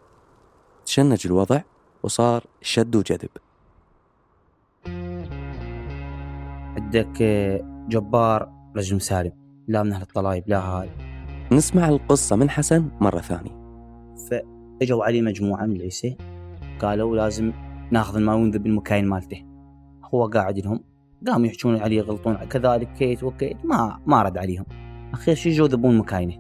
تشنج 0.86 1.26
الوضع 1.26 1.60
وصار 2.02 2.44
شد 2.62 2.96
وجذب. 2.96 3.30
عندك 6.76 7.22
جبار 7.88 8.52
رجل 8.76 8.96
مسالم 8.96 9.32
لا 9.68 9.82
من 9.82 9.92
أهل 9.92 10.02
الطلايب 10.02 10.44
لا 10.46 10.58
هاي 10.58 10.90
نسمع 11.52 11.88
القصة 11.88 12.36
من 12.36 12.50
حسن 12.50 12.88
مرة 13.00 13.20
ثانية. 13.20 13.64
فاجوا 14.84 15.04
علي 15.04 15.22
مجموعة 15.22 15.66
من 15.66 15.76
العيسى 15.76 16.16
قالوا 16.80 17.16
لازم 17.16 17.52
ناخذ 17.90 18.16
الماء 18.16 18.36
ونذب 18.36 18.66
المكاين 18.66 19.08
مالته. 19.08 19.44
هو 20.14 20.26
قاعد 20.26 20.58
لهم. 20.58 20.80
قاموا 21.26 21.46
يحجون 21.46 21.76
عليه 21.76 21.96
يغلطون. 21.96 22.34
كذلك 22.34 22.92
كيت 22.92 23.22
وكيت. 23.22 23.56
ما 23.64 24.00
ما 24.06 24.22
رد 24.22 24.38
عليهم. 24.38 24.64
أخير 25.12 25.34
شي 25.34 25.50
جو 25.50 25.64
ذبون 25.64 25.98
مكاينه. 25.98 26.34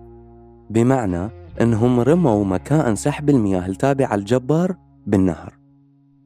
بمعنى 0.70 1.30
إنهم 1.60 2.00
رموا 2.00 2.44
مكائن 2.44 2.94
سحب 2.94 3.30
المياه 3.30 3.66
التابعة 3.66 4.14
الجبار 4.14 4.76
بالنهر. 5.06 5.58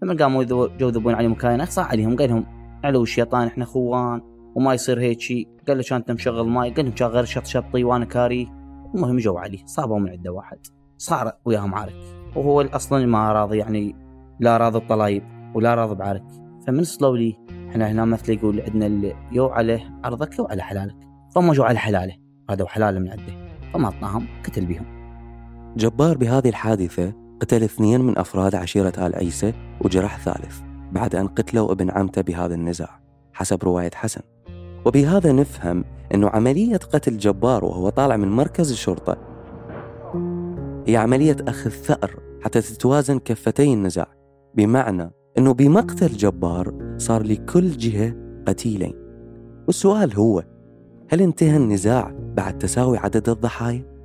لما 0.02 0.14
قاموا 0.14 0.44
جو 0.78 0.88
ذبون 0.88 1.14
عليه 1.14 1.28
مكاينه 1.28 1.64
صاح 1.64 1.90
عليهم. 1.90 2.16
قال 2.16 2.30
لهم 2.30 2.44
علو 2.84 3.02
الشيطان 3.02 3.46
إحنا 3.46 3.64
خوان 3.64 4.20
وما 4.54 4.74
يصير 4.74 5.00
هيك 5.00 5.20
شيء 5.20 5.48
قال 5.68 5.76
له 5.76 5.82
كان 5.88 5.98
انت 5.98 6.10
مشغل 6.10 6.48
ماي؟ 6.48 6.70
قال 6.70 6.84
لهم 6.84 6.94
كان 6.94 7.08
غير 7.08 7.24
شط 7.24 7.44
شطي 7.44 7.84
وأنا 7.84 8.04
كاري. 8.04 8.48
المهم 8.94 9.16
جو 9.16 9.36
عليه 9.38 9.66
صابوا 9.66 9.98
من 9.98 10.10
عنده 10.10 10.32
واحد. 10.32 10.58
صار 10.98 11.32
وياهم 11.44 11.74
عارك 11.74 11.94
وهو 12.36 12.60
أصلا 12.60 13.06
ما 13.06 13.32
راضي 13.32 13.58
يعني 13.58 13.96
لا 14.40 14.56
راضي 14.56 14.78
بطلايب 14.78 15.22
ولا 15.54 15.74
راضي 15.74 15.94
بعارك. 15.94 16.24
فمن 16.66 16.84
سلولي 16.84 17.36
إحنا 17.70 17.90
هنا 17.90 18.04
مثل 18.04 18.32
يقول 18.32 18.60
عندنا 18.60 18.86
اللي 18.86 19.14
يو 19.32 19.46
عليه 19.46 20.00
عرضك 20.04 20.38
يو 20.38 20.44
على 20.44 20.62
حلالك 20.62 20.96
فما 21.34 21.52
جو 21.52 21.62
على 21.62 21.78
حلاله 21.78 22.16
هذا 22.50 22.66
حلاله 22.66 22.98
من 22.98 23.08
عنده. 23.08 23.48
فما 23.74 23.88
اطناهم 23.88 24.26
قتل 24.44 24.66
بهم. 24.66 24.84
جبار 25.76 26.18
بهذه 26.18 26.48
الحادثة 26.48 27.12
قتل 27.40 27.62
اثنين 27.62 28.00
من 28.00 28.18
أفراد 28.18 28.54
عشيرة 28.54 28.92
آل 28.98 29.14
عيسى 29.14 29.52
وجرح 29.84 30.18
ثالث 30.18 30.60
بعد 30.92 31.14
أن 31.14 31.26
قتلوا 31.26 31.72
ابن 31.72 31.90
عمته 31.90 32.22
بهذا 32.22 32.54
النزاع 32.54 33.00
حسب 33.32 33.64
رواية 33.64 33.90
حسن. 33.94 34.20
وبهذا 34.86 35.32
نفهم 35.32 35.84
أنه 36.14 36.28
عملية 36.28 36.76
قتل 36.76 37.18
جبار 37.18 37.64
وهو 37.64 37.88
طالع 37.88 38.16
من 38.16 38.28
مركز 38.28 38.70
الشرطة 38.70 39.27
هي 40.88 40.96
عملية 40.96 41.36
أخذ 41.48 41.70
ثأر 41.70 42.22
حتى 42.40 42.60
تتوازن 42.60 43.18
كفتي 43.18 43.72
النزاع. 43.72 44.14
بمعنى 44.54 45.10
أنه 45.38 45.54
بمقتل 45.54 46.08
جبار 46.08 46.94
صار 46.96 47.22
لكل 47.22 47.70
جهة 47.70 48.14
قتيلين. 48.46 48.94
والسؤال 49.66 50.14
هو 50.14 50.44
هل 51.08 51.22
انتهى 51.22 51.56
النزاع 51.56 52.14
بعد 52.36 52.58
تساوي 52.58 52.98
عدد 52.98 53.28
الضحايا؟ 53.28 53.98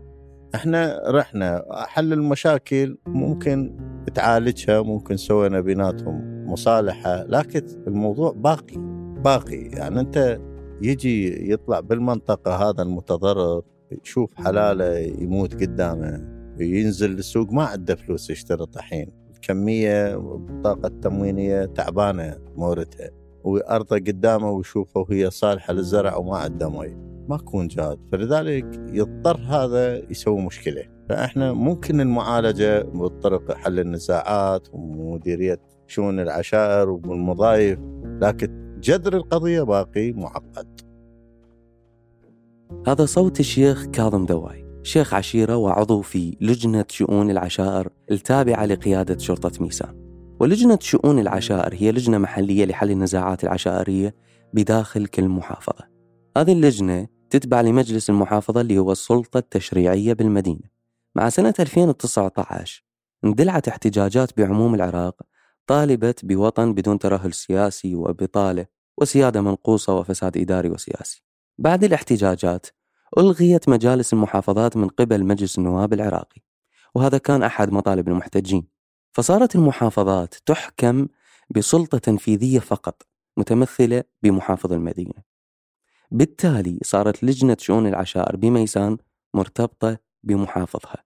إحنا 0.56 1.02
رحنا 1.08 1.66
حل 1.72 2.14
المشاكل 2.14 2.98
ممكن 3.08 3.78
تعالجها 4.14 4.82
ممكن 4.82 5.18
سوينا 5.18 5.60
بيناتهم 5.60 6.46
مصالحة 6.48 7.24
لكن 7.24 7.62
الموضوع 7.88 8.32
باقي 8.32 8.78
باقي. 9.24 9.56
يعني 9.56 10.00
أنت 10.00 10.40
يجي 10.82 11.52
يطلع 11.52 11.80
بالمنطقة 11.80 12.70
هذا 12.70 12.82
المتضرر 12.84 13.62
يشوف 14.04 14.34
حلاله 14.36 14.98
يموت 14.98 15.54
قدامه. 15.62 16.33
ينزل 16.60 17.12
السوق 17.12 17.52
ما 17.52 17.64
عنده 17.64 17.96
فلوس 17.96 18.30
يشتري 18.30 18.66
طحين 18.66 19.24
الكمية 19.34 20.16
البطاقة 20.16 20.88
التموينية 20.88 21.66
تعبانة 21.66 22.38
موردها 22.56 23.10
وأرضه 23.44 23.96
قدامه 23.96 24.52
ويشوفه 24.52 25.00
وهي 25.00 25.30
صالحة 25.30 25.74
للزرع 25.74 26.16
وما 26.16 26.38
عنده 26.38 26.70
مي 26.70 26.96
ما 27.30 27.36
يكون 27.36 27.68
جاد. 27.68 28.00
فلذلك 28.12 28.82
يضطر 28.94 29.38
هذا 29.38 30.12
يسوي 30.12 30.42
مشكلة. 30.42 30.84
فإحنا 31.10 31.54
ممكن 31.54 32.02
المعالجة 32.02 32.82
بطرق 32.82 33.54
حل 33.54 33.80
النزاعات 33.80 34.68
ومديرية 34.74 35.60
شؤون 35.88 36.20
العشائر 36.20 36.90
والمضايف. 36.90 37.80
لكن 38.06 38.80
جذر 38.80 39.16
القضية 39.16 39.62
باقي 39.62 40.12
معقد. 40.12 40.82
هذا 42.88 43.06
صوت 43.06 43.40
الشيخ 43.40 43.86
كاظم 43.86 44.26
دواي 44.26 44.73
شيخ 44.84 45.14
عشيرة 45.14 45.56
وعضو 45.56 46.02
في 46.02 46.38
لجنة 46.42 46.86
شؤون 46.90 47.32
العشائر 47.32 47.90
التابعة 48.12 48.66
لقيادة 48.66 49.18
شرطة 49.18 49.64
ميسان 49.64 50.04
ولجنة 50.40 50.80
شؤون 50.82 51.20
العشائر 51.20 51.74
هي 51.74 51.92
لجنة 51.92 52.18
محلية 52.18 52.66
لحل 52.66 52.92
النزاعات 52.92 53.44
العشائرية 53.44 54.16
بداخل 54.54 55.08
كل 55.08 55.28
محافظة. 55.28 55.88
هذه 56.38 56.54
اللجنة 56.54 57.08
تتبع 57.30 57.62
لمجلس 57.62 58.10
المحافظة 58.10 58.62
اللي 58.62 58.78
هو 58.78 58.92
السلطة 58.92 59.38
التشريعية 59.38 60.14
بالمدينة. 60.14 60.74
مع 61.16 61.30
سنة 61.30 61.54
2019 61.60 62.84
اندلعت 63.26 63.68
احتجاجات 63.68 64.38
بعموم 64.38 64.76
العراق 64.76 65.22
طالبت 65.68 66.26
بوطن 66.26 66.74
بدون 66.74 67.00
ترهل 67.00 67.34
سياسي 67.34 67.96
وبطالة 67.96 68.66
وسيادة 68.98 69.42
منقوصة 69.42 69.96
وفساد 69.96 70.38
إداري 70.38 70.70
وسياسي. 70.70 71.24
بعد 71.58 71.84
الاحتجاجات 71.84 72.68
ألغيت 73.18 73.70
مجالس 73.70 74.14
المحافظات 74.14 74.78
من 74.78 74.88
قبل 74.88 75.24
مجلس 75.24 75.58
النواب 75.58 75.94
العراقي 75.94 76.42
وهذا 76.96 77.18
كان 77.18 77.44
أحد 77.44 77.74
مطالب 77.74 78.08
المحتجين. 78.08 78.68
فصارت 79.12 79.56
المحافظات 79.56 80.36
تحكم 80.46 81.08
بسلطة 81.50 81.98
تنفيذية 81.98 82.60
فقط 82.60 83.02
متمثلة 83.38 84.04
بمحافظ 84.24 84.74
المدينة. 84.74 85.14
بالتالي 86.12 86.80
صارت 86.84 87.24
لجنة 87.24 87.58
شؤون 87.60 87.88
العشائر 87.88 88.36
بميسان 88.36 88.98
مرتبطة 89.34 89.98
بمحافظها. 90.24 91.04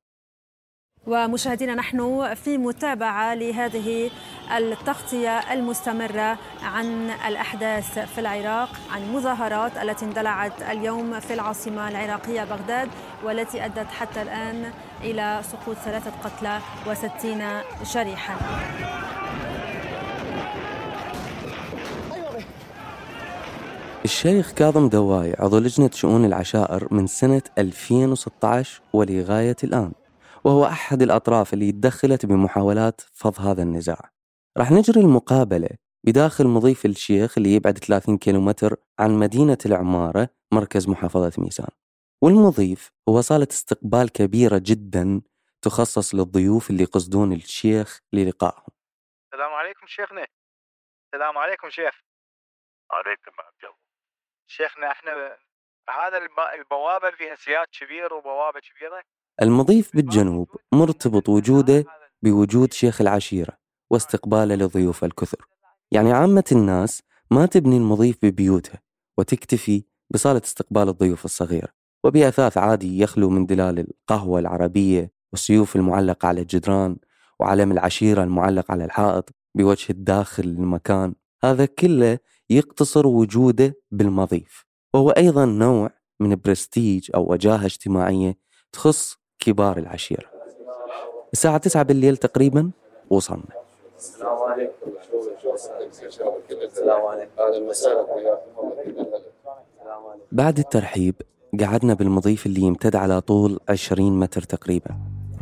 ومشاهدينا 1.07 1.75
نحن 1.75 2.33
في 2.33 2.57
متابعة 2.57 3.33
لهذه 3.35 4.11
التغطية 4.57 5.53
المستمرة 5.53 6.37
عن 6.63 7.09
الأحداث 7.27 7.99
في 7.99 8.21
العراق 8.21 8.69
عن 8.91 9.13
مظاهرات 9.13 9.71
التي 9.77 10.05
اندلعت 10.05 10.61
اليوم 10.61 11.19
في 11.19 11.33
العاصمة 11.33 11.89
العراقية 11.89 12.43
بغداد 12.43 12.89
والتي 13.23 13.65
أدت 13.65 13.87
حتى 13.87 14.21
الآن 14.21 14.71
إلى 15.01 15.41
سقوط 15.43 15.75
ثلاثة 15.75 16.11
قتلى 16.23 16.59
وستين 16.87 17.43
جريحا 17.93 18.37
الشيخ 24.05 24.51
كاظم 24.51 24.89
دواي 24.89 25.35
عضو 25.39 25.59
لجنة 25.59 25.89
شؤون 25.93 26.25
العشائر 26.25 26.87
من 26.91 27.07
سنة 27.07 27.41
2016 27.57 28.81
ولغاية 28.93 29.55
الآن. 29.63 29.91
وهو 30.47 30.65
أحد 30.65 31.01
الأطراف 31.01 31.53
اللي 31.53 31.71
تدخلت 31.71 32.25
بمحاولات 32.25 33.01
فض 33.01 33.39
هذا 33.39 33.63
النزاع. 33.63 34.11
راح 34.57 34.71
نجري 34.71 35.01
المقابلة 35.01 35.69
بداخل 36.03 36.47
مضيف 36.47 36.85
الشيخ 36.85 37.37
اللي 37.37 37.49
يبعد 37.55 37.77
30 37.77 38.17
كيلومتر 38.17 38.75
عن 38.99 39.19
مدينة 39.19 39.57
العمارة 39.65 40.29
مركز 40.53 40.89
محافظة 40.89 41.43
ميسان 41.43 41.67
والمضيف 42.23 42.91
هو 43.09 43.21
صالة 43.21 43.47
استقبال 43.51 44.09
كبيرة 44.11 44.61
جدا 44.63 45.21
تخصص 45.61 46.15
للضيوف 46.15 46.69
اللي 46.69 46.83
يقصدون 46.83 47.33
الشيخ 47.33 47.99
للقائهم. 48.13 48.71
السلام 49.33 49.53
عليكم 49.53 49.87
شيخنا. 49.87 50.27
السلام 51.13 51.37
عليكم 51.37 51.69
شيخ. 51.69 51.95
عليكم 52.91 53.31
السلام 53.55 53.73
شيخنا 54.47 54.91
إحنا 54.91 55.37
هذا 55.89 56.17
الب- 56.17 56.59
البوابة 56.59 57.11
فيها 57.11 57.35
سياد 57.35 57.67
كبير 57.79 58.13
وبوابة 58.13 58.59
كبيرة؟ 58.59 59.03
المضيف 59.41 59.95
بالجنوب 59.95 60.47
مرتبط 60.73 61.29
وجوده 61.29 61.85
بوجود 62.23 62.73
شيخ 62.73 63.01
العشيرة 63.01 63.57
واستقباله 63.89 64.55
لضيوف 64.55 65.03
الكثر. 65.03 65.47
يعني 65.91 66.11
عامة 66.11 66.43
الناس 66.51 67.03
ما 67.31 67.45
تبني 67.45 67.77
المضيف 67.77 68.17
ببيوتها 68.23 68.81
وتكتفي 69.17 69.83
بصالة 70.09 70.41
استقبال 70.45 70.89
الضيوف 70.89 71.25
الصغيرة 71.25 71.67
وبأثاث 72.03 72.57
عادي 72.57 72.99
يخلو 72.99 73.29
من 73.29 73.45
دلال 73.45 73.79
القهوة 73.79 74.39
العربية 74.39 75.11
والسيوف 75.31 75.75
المعلقة 75.75 76.27
على 76.27 76.41
الجدران 76.41 76.97
وعلم 77.39 77.71
العشيرة 77.71 78.23
المعلق 78.23 78.71
على 78.71 78.85
الحائط 78.85 79.29
بوجه 79.55 79.89
الداخل 79.89 80.43
المكان. 80.43 81.15
هذا 81.43 81.65
كله 81.65 82.19
يقتصر 82.49 83.07
وجوده 83.07 83.77
بالمضيف. 83.91 84.65
وهو 84.93 85.09
أيضا 85.09 85.45
نوع 85.45 85.91
من 86.19 86.35
برستيج 86.35 87.09
أو 87.15 87.31
وجاهة 87.31 87.65
اجتماعية 87.65 88.37
تخص 88.71 89.17
كبار 89.39 89.77
العشيرة 89.77 90.25
الساعة 91.33 91.57
9 91.57 91.83
بالليل 91.83 92.17
تقريبا 92.17 92.71
وصلنا. 93.09 93.43
السلام 93.97 94.37
عليكم 94.41 94.91
بعد 100.31 100.59
الترحيب 100.59 101.15
قعدنا 101.59 101.93
بالمضيف 101.93 102.45
اللي 102.45 102.61
يمتد 102.61 102.95
على 102.95 103.21
طول 103.21 103.59
20 103.69 104.19
متر 104.19 104.41
تقريبا 104.41 104.97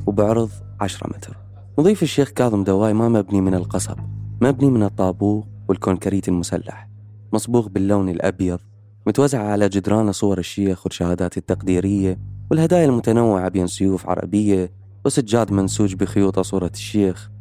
وبعرض 0.07 0.49
10 0.81 1.07
متر. 1.07 1.37
مضيف 1.77 2.03
الشيخ 2.03 2.29
كاظم 2.29 2.63
دواي 2.63 2.93
ما 2.93 3.09
مبني 3.09 3.41
من 3.41 3.53
القصب 3.55 3.97
مبني 4.41 4.69
من 4.69 4.83
الطابوق 4.83 5.45
والكونكريت 5.69 6.27
المسلح 6.27 6.89
مصبوغ 7.33 7.67
باللون 7.67 8.09
الأبيض 8.09 8.59
متوزعة 9.07 9.43
على 9.43 9.69
جدران 9.69 10.11
صور 10.11 10.37
الشيخ 10.37 10.85
والشهادات 10.85 11.37
التقديرية 11.37 12.19
والهدايا 12.51 12.85
المتنوعة 12.85 13.49
بين 13.49 13.67
سيوف 13.67 14.09
عربية 14.09 14.71
وسجاد 15.05 15.51
منسوج 15.51 15.95
بخيوط 15.95 16.39
صورة 16.39 16.71
الشيخ 16.73 17.31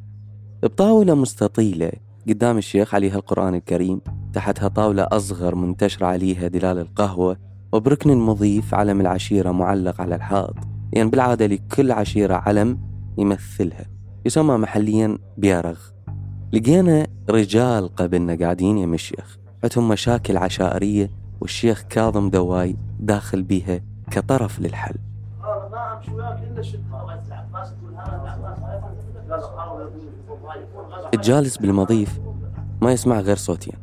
بطاولة 0.63 1.15
مستطيلة 1.15 1.93
قدام 2.29 2.59
الشيخ 2.59 2.95
عليها 2.95 3.17
القرآن 3.17 3.55
الكريم 3.55 4.01
تحتها 4.33 4.69
طاولة 4.69 5.03
أصغر 5.03 5.55
منتشرة 5.55 6.07
عليها 6.07 6.49
دلال 6.49 6.79
القهوة 6.79 7.37
وبركن 7.73 8.11
المضيف 8.11 8.75
علم 8.75 9.01
العشيرة 9.01 9.53
معلق 9.53 10.01
على 10.01 10.15
الحائط 10.15 10.55
يعني 10.93 11.11
بالعادة 11.11 11.47
لكل 11.47 11.93
عشيرة 11.93 12.35
علم 12.35 12.79
يمثلها 13.19 13.87
يسمى 14.27 14.57
محليا 14.57 15.19
بيارغ 15.39 15.79
لقينا 16.53 17.07
رجال 17.31 17.97
قبلنا 17.97 18.35
قاعدين 18.35 18.79
يم 18.79 18.95
الشيخ 18.95 19.39
عندهم 19.65 19.89
مشاكل 19.89 20.37
عشائرية 20.37 21.11
والشيخ 21.41 21.83
كاظم 21.83 22.31
دواي 22.31 22.77
داخل 23.01 23.43
بيها 23.43 23.81
كطرف 24.11 24.61
للحل. 24.61 24.95
الجالس 31.15 31.57
بالمضيف 31.57 32.21
ما 32.83 32.93
يسمع 32.93 33.21
غير 33.21 33.37
صوتين. 33.37 33.75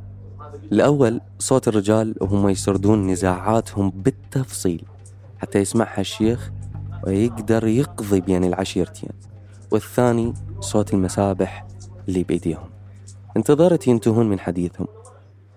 الأول 0.71 1.21
صوت 1.39 1.67
الرجال 1.67 2.15
وهم 2.21 2.49
يسردون 2.49 3.07
نزاعاتهم 3.07 3.89
بالتفصيل 3.89 4.85
حتى 5.39 5.59
يسمعها 5.59 6.01
الشيخ 6.01 6.51
ويقدر 7.03 7.67
يقضي 7.67 8.21
بين 8.21 8.43
العشيرتين. 8.43 9.09
والثاني 9.71 10.33
صوت 10.59 10.93
المسابح 10.93 11.67
اللي 12.07 12.23
بيديهم 12.23 12.69
انتظرت 13.37 13.87
ينتهون 13.87 14.29
من 14.29 14.39
حديثهم 14.39 14.87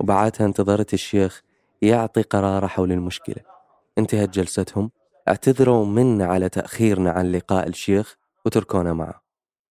وبعدها 0.01 0.47
انتظرت 0.47 0.95
الشيخ 0.95 1.43
يعطي 1.83 2.23
قراره 2.23 2.67
حول 2.67 2.93
المشكلة. 2.93 3.54
انتهت 3.99 4.31
جلستهم. 4.31 4.91
اعتذروا 5.29 5.87
منا 5.87 6.27
على 6.27 6.49
تأخيرنا 6.49 7.11
عن 7.11 7.33
لقاء 7.33 7.69
الشيخ 7.69 8.17
وتركونا 8.47 8.93
معه. 8.93 9.25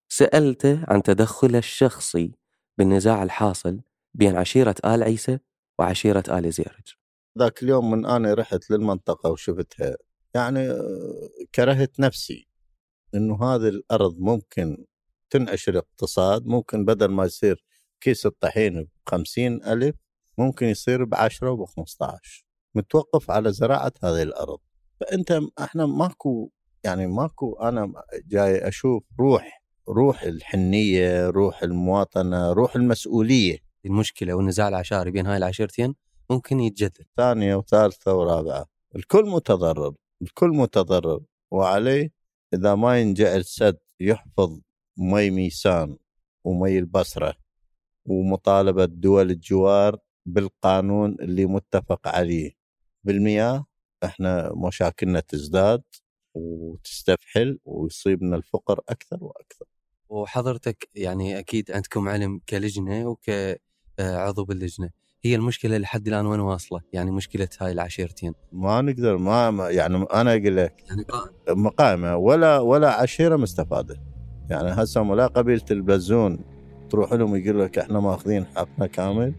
سألته 0.09 0.83
عن 0.87 1.03
تدخله 1.03 1.57
الشخصي 1.57 2.31
بالنزاع 2.77 3.23
الحاصل 3.23 3.81
بين 4.13 4.35
عشيرة 4.35 4.75
آل 4.85 5.03
عيسى 5.03 5.39
وعشيرة 5.79 6.23
آل 6.29 6.51
زيرج. 6.51 6.93
ذاك 7.39 7.63
اليوم 7.63 7.91
من 7.91 8.05
أنا 8.05 8.33
رحت 8.33 8.71
للمنطقة 8.71 9.29
وشفتها. 9.29 9.95
يعني 10.35 10.69
كرهت 11.55 11.99
نفسي 11.99 12.47
إنه 13.15 13.43
هذه 13.43 13.67
الأرض 13.67 14.19
ممكن 14.19 14.85
تنعشر 15.29 15.77
اقتصاد 15.77 16.45
ممكن 16.45 16.85
بدل 16.85 17.07
ما 17.07 17.25
يصير 17.25 17.63
كيس 18.01 18.25
الطحين 18.25 18.87
بخمسين 19.05 19.63
ألف 19.63 19.95
ممكن 20.37 20.65
يصير 20.65 21.03
بعشرة 21.03 21.51
وبخمسة 21.51 22.05
عشر 22.05 22.45
متوقف 22.75 23.31
على 23.31 23.51
زراعة 23.51 23.93
هذه 24.03 24.23
الأرض. 24.23 24.59
فأنت 24.99 25.39
إحنا 25.59 25.85
ماكو 25.85 26.49
يعني 26.83 27.07
ماكو 27.07 27.53
أنا 27.55 27.93
جاي 28.27 28.67
أشوف 28.67 29.03
روح 29.19 29.63
روح 29.89 30.23
الحنية 30.23 31.29
روح 31.29 31.63
المواطنة 31.63 32.51
روح 32.53 32.75
المسؤولية. 32.75 33.57
المشكلة 33.85 34.33
والنزاع 34.33 34.67
العشائري 34.67 35.11
بين 35.11 35.25
هاي 35.25 35.37
العشيرتين 35.37 35.95
ممكن 36.29 36.59
يتجدد. 36.59 37.05
ثانية 37.17 37.55
وثالثة 37.55 38.15
ورابعة. 38.15 38.65
الكل 38.95 39.29
متضرر 39.29 39.93
الكل 40.21 40.49
متضرر. 40.49 41.21
وعليه 41.51 42.11
إذا 42.53 42.75
ما 42.75 43.01
ينجعل 43.01 43.45
سد 43.45 43.77
يحفظ 43.99 44.59
مي 44.97 45.29
ميسان 45.29 45.97
ومي 46.43 46.79
البصرة 46.79 47.35
ومطالبة 48.05 48.85
دول 48.85 49.31
الجوار 49.31 49.97
بالقانون 50.25 51.15
اللي 51.21 51.45
متفق 51.45 52.07
عليه. 52.07 52.62
بالمياه 53.03 53.65
إحنا 54.03 54.51
مشاكلنا 54.55 55.19
تزداد 55.19 55.81
وتستفحل 56.33 57.59
ويصيبنا 57.65 58.35
الفقر 58.35 58.79
أكثر 58.89 59.17
وأكثر. 59.23 59.65
وحضرتك 60.09 60.89
يعني 60.95 61.39
أكيد 61.39 61.71
عندكم 61.71 62.09
علم 62.09 62.41
كلجنة 62.49 63.07
وكعضو 63.07 64.45
باللجنة. 64.45 64.89
هي 65.25 65.35
المشكلة 65.35 65.77
لحد 65.77 66.07
الآن 66.07 66.25
وين 66.25 66.39
واصلة؟ 66.39 66.81
يعني 66.93 67.11
مشكلة 67.11 67.47
هاي 67.61 67.71
العشيرتين. 67.71 68.33
ما 68.51 68.81
نقدر 68.81 69.17
ما 69.17 69.69
يعني 69.69 69.95
أنا 69.95 70.31
أقول 70.31 70.57
لك 70.57 70.83
يعني 70.89 71.03
قائم 71.03 71.63
مقامة 71.63 72.15
ولا 72.17 72.59
ولا 72.59 72.93
عشيرة 72.93 73.35
مستفادة. 73.35 74.01
يعني 74.49 74.69
هسه 74.69 75.01
ولا 75.01 75.27
قبيلة 75.27 75.65
البزون 75.71 76.39
تروح 76.89 77.13
لهم 77.13 77.35
يقول 77.35 77.59
لك 77.59 77.77
إحنا 77.77 77.99
ماخذين 77.99 78.45
حقنا 78.45 78.87
كامل 78.87 79.35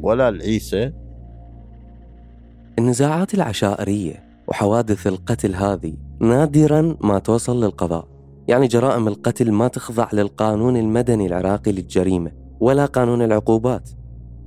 ولا 0.00 0.28
العيسى 0.28 0.92
النزاعات 2.78 3.34
العشائرية 3.34 4.24
وحوادث 4.48 5.06
القتل 5.06 5.54
هذه 5.54 5.94
نادرا 6.20 6.96
ما 7.00 7.18
توصل 7.18 7.64
للقضاء. 7.64 8.08
يعني 8.48 8.66
جرائم 8.66 9.08
القتل 9.08 9.52
ما 9.52 9.68
تخضع 9.68 10.08
للقانون 10.12 10.76
المدني 10.76 11.26
العراقي 11.26 11.72
للجريمة 11.72 12.32
ولا 12.60 12.86
قانون 12.86 13.22
العقوبات. 13.22 13.90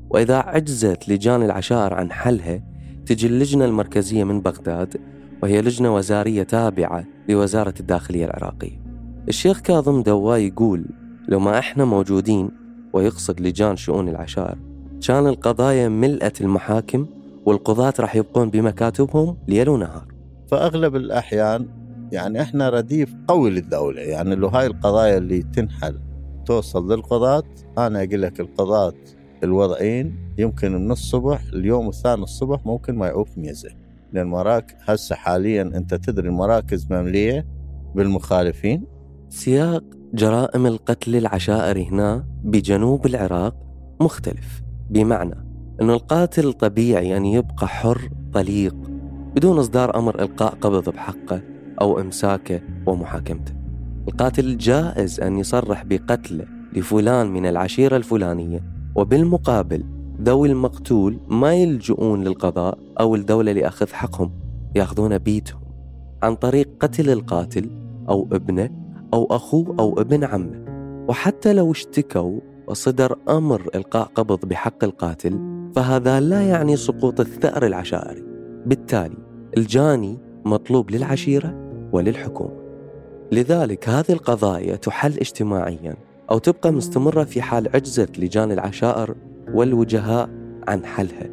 وإذا 0.10 0.38
عجزت 0.38 1.10
لجان 1.10 1.44
العشائر 1.44 1.94
عن 1.94 2.12
حلها 2.12 2.64
تجي 3.06 3.28
اللجنة 3.28 3.66
المركزية 3.66 4.24
من 4.24 4.42
بغداد 4.42 4.98
وهي 5.44 5.62
لجنة 5.62 5.96
وزارية 5.96 6.44
تابعة 6.44 7.06
لوزارة 7.30 7.74
الداخلية 7.80 8.26
العراقية. 8.26 8.82
الشيخ 9.28 9.60
كاظم 9.60 10.04
دوا 10.04 10.38
يقول 10.38 10.86
لو 11.28 11.40
ما 11.40 11.60
إحنا 11.60 11.86
موجودين 11.86 12.52
ويقصد 12.94 13.42
لجان 13.42 13.76
شؤون 13.76 14.10
العشائر 14.10 14.58
كان 15.08 15.28
القضايا 15.28 15.90
ملأت 15.90 16.42
المحاكم 16.42 17.06
والقضاة 17.48 17.94
راح 18.00 18.16
يبقون 18.16 18.50
بمكاتبهم 18.50 19.38
ليل 19.48 19.70
ونهار. 19.70 20.08
فأغلب 20.48 20.96
الأحيان 20.96 21.68
يعني 22.12 22.42
إحنا 22.42 22.70
رديف 22.70 23.16
قوي 23.28 23.50
للدوله 23.50 24.02
يعني 24.02 24.36
لو 24.36 24.48
هاي 24.48 24.66
القضايا 24.66 25.18
اللي 25.18 25.44
تنحل 25.44 26.00
توصل 26.46 26.92
للقضاة 26.92 27.44
أنا 27.78 28.04
أقول 28.04 28.22
لك 28.22 28.40
القضاة 28.40 28.94
الوضعين 29.44 30.34
يمكن 30.38 30.76
من 30.76 30.92
الصبح 30.92 31.42
اليوم 31.54 31.90
الثاني 31.90 32.24
الصبح 32.24 32.66
ممكن 32.66 32.96
ما 32.96 33.08
يعوف 33.08 33.38
ميزة. 33.38 33.70
لأن 34.14 34.28
مراك 34.28 34.78
هسه 34.86 35.16
حاليا 35.16 35.62
أنت 35.62 35.94
تدري 35.94 36.28
المراكز 36.28 36.88
مملية 36.92 37.48
بالمخالفين. 37.96 38.88
سياق 39.30 39.84
جرائم 40.14 40.66
القتل 40.68 41.16
العشائري 41.16 41.88
هنا 41.88 42.28
بجنوب 42.44 43.06
العراق 43.06 43.56
مختلف. 44.02 44.62
بمعنى 44.90 45.47
أن 45.82 45.90
القاتل 45.90 46.54
طبيعي 46.54 47.18
أن 47.18 47.26
يبقى 47.26 47.68
حر 47.68 48.10
طليق 48.34 48.76
بدون 49.36 49.60
إصدار 49.60 49.98
أمر 49.98 50.22
إلقاء 50.22 50.54
قبض 50.62 50.90
بحقه 50.90 51.42
أو 51.82 52.00
إمساكه 52.00 52.62
ومحاكمته. 52.86 53.54
القاتل 54.08 54.58
جائز 54.58 55.20
أن 55.20 55.38
يصرح 55.38 55.84
بقتله 55.84 56.46
لفلان 56.74 57.28
من 57.28 57.46
العشيرة 57.46 57.98
الفلانية 57.98 58.64
وبالمقابل 58.96 59.84
ذوي 60.22 60.50
المقتول 60.50 61.20
ما 61.28 61.54
يلجؤون 61.54 62.24
للقضاء 62.24 62.78
أو 63.00 63.16
الدولة 63.16 63.52
لأخذ 63.52 63.88
حقهم 63.88 64.32
يأخذون 64.76 65.18
بيتهم 65.18 65.62
عن 66.24 66.36
طريق 66.36 66.70
قتل 66.80 67.10
القاتل 67.10 67.70
أو 68.10 68.28
ابنه 68.32 68.70
أو 69.14 69.28
أخوه 69.32 69.76
أو 69.80 70.02
ابن 70.02 70.24
عمه. 70.24 70.66
وحتى 71.08 71.54
لو 71.54 71.72
اشتكوا 71.72 72.40
وصدر 72.68 73.18
أمر 73.30 73.70
إلقاء 73.76 74.12
قبض 74.16 74.46
بحق 74.46 74.84
القاتل 74.84 75.57
فهذا 75.76 76.20
لا 76.20 76.42
يعني 76.42 76.76
سقوط 76.76 77.20
الثأر 77.20 77.66
العشائري. 77.66 78.24
بالتالي 78.66 79.18
الجاني 79.58 80.18
مطلوب 80.46 80.92
للعشيرة 80.92 81.56
وللحكومة. 81.92 82.68
لذلك 83.32 83.90
هذه 83.90 84.12
القضايا 84.12 84.76
تحل 84.76 85.14
اجتماعيا 85.14 85.96
أو 86.32 86.38
تبقى 86.38 86.72
مستمرة 86.72 87.24
في 87.24 87.42
حال 87.42 87.70
عجزت 87.76 88.20
لجان 88.20 88.52
العشائر 88.52 89.16
والوجهاء 89.54 90.30
عن 90.68 90.86
حلها. 90.86 91.30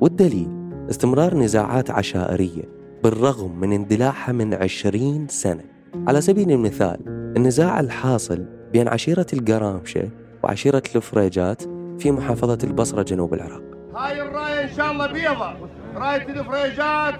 والدليل 0.00 0.48
استمرار 0.90 1.36
نزاعات 1.36 1.90
عشائرية 1.90 2.62
بالرغم 3.04 3.60
من 3.60 3.72
اندلاعها 3.72 4.32
من 4.32 4.54
عشرين 4.54 5.28
سنة. 5.28 5.64
على 6.06 6.20
سبيل 6.20 6.50
المثال 6.50 6.98
النزاع 7.36 7.80
الحاصل 7.80 8.44
بين 8.72 8.88
عشيرة 8.88 9.26
القرامشة 9.32 10.08
وعشيرة 10.44 10.82
الفريجات 10.96 11.62
في 11.98 12.10
محافظة 12.10 12.58
البصرة 12.64 13.02
جنوب 13.02 13.34
العراق. 13.34 13.62
هاي 13.96 14.22
الراية 14.22 14.62
إن 14.62 14.76
شاء 14.76 14.92
الله 14.92 15.06
بيضة. 15.06 15.52
راية 15.94 16.28
الفريجات 16.28 17.14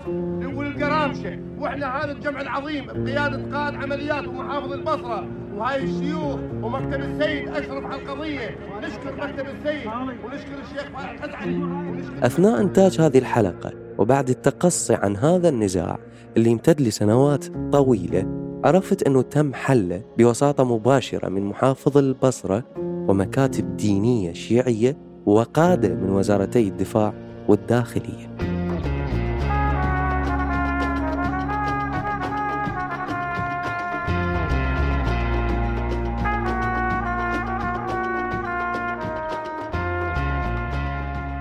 والقرامشه 0.56 1.38
وإحنا 1.58 2.04
هذا 2.04 2.12
الجمع 2.12 2.40
العظيم 2.40 2.86
بقياده 2.86 3.56
قائد 3.58 3.74
عمليات 3.74 4.28
ومحافظ 4.28 4.72
البصرة. 4.72 5.28
وهاي 5.56 5.84
الشيوخ 5.84 6.38
ومكتب 6.62 7.00
السيد 7.00 7.48
أشرف 7.48 7.84
على 7.84 8.02
القضية. 8.02 8.58
نشكر 8.82 9.16
مكتب 9.16 9.46
السيد 9.46 9.86
ونشكر 10.24 10.58
الشيخ 10.62 10.86
ونشكر 10.94 12.26
أثناء 12.26 12.60
إنتاج 12.60 13.00
هذه 13.00 13.18
الحلقة 13.18 13.72
وبعد 13.98 14.28
التقصي 14.28 14.94
عن 14.94 15.16
هذا 15.16 15.48
النزاع 15.48 15.98
اللي 16.36 16.52
امتد 16.52 16.80
لسنوات 16.80 17.44
طويلة 17.72 18.26
عرفت 18.64 19.02
أنه 19.02 19.22
تم 19.22 19.54
حله 19.54 20.02
بوساطة 20.18 20.64
مباشرة 20.64 21.28
من 21.28 21.44
محافظ 21.44 21.98
البصرة 21.98 22.64
ومكاتب 22.78 23.76
دينية 23.76 24.32
شيعية 24.32 24.96
وقادة 25.26 25.94
من 25.94 26.10
وزارتي 26.10 26.68
الدفاع 26.68 27.14
والداخلية. 27.48 28.34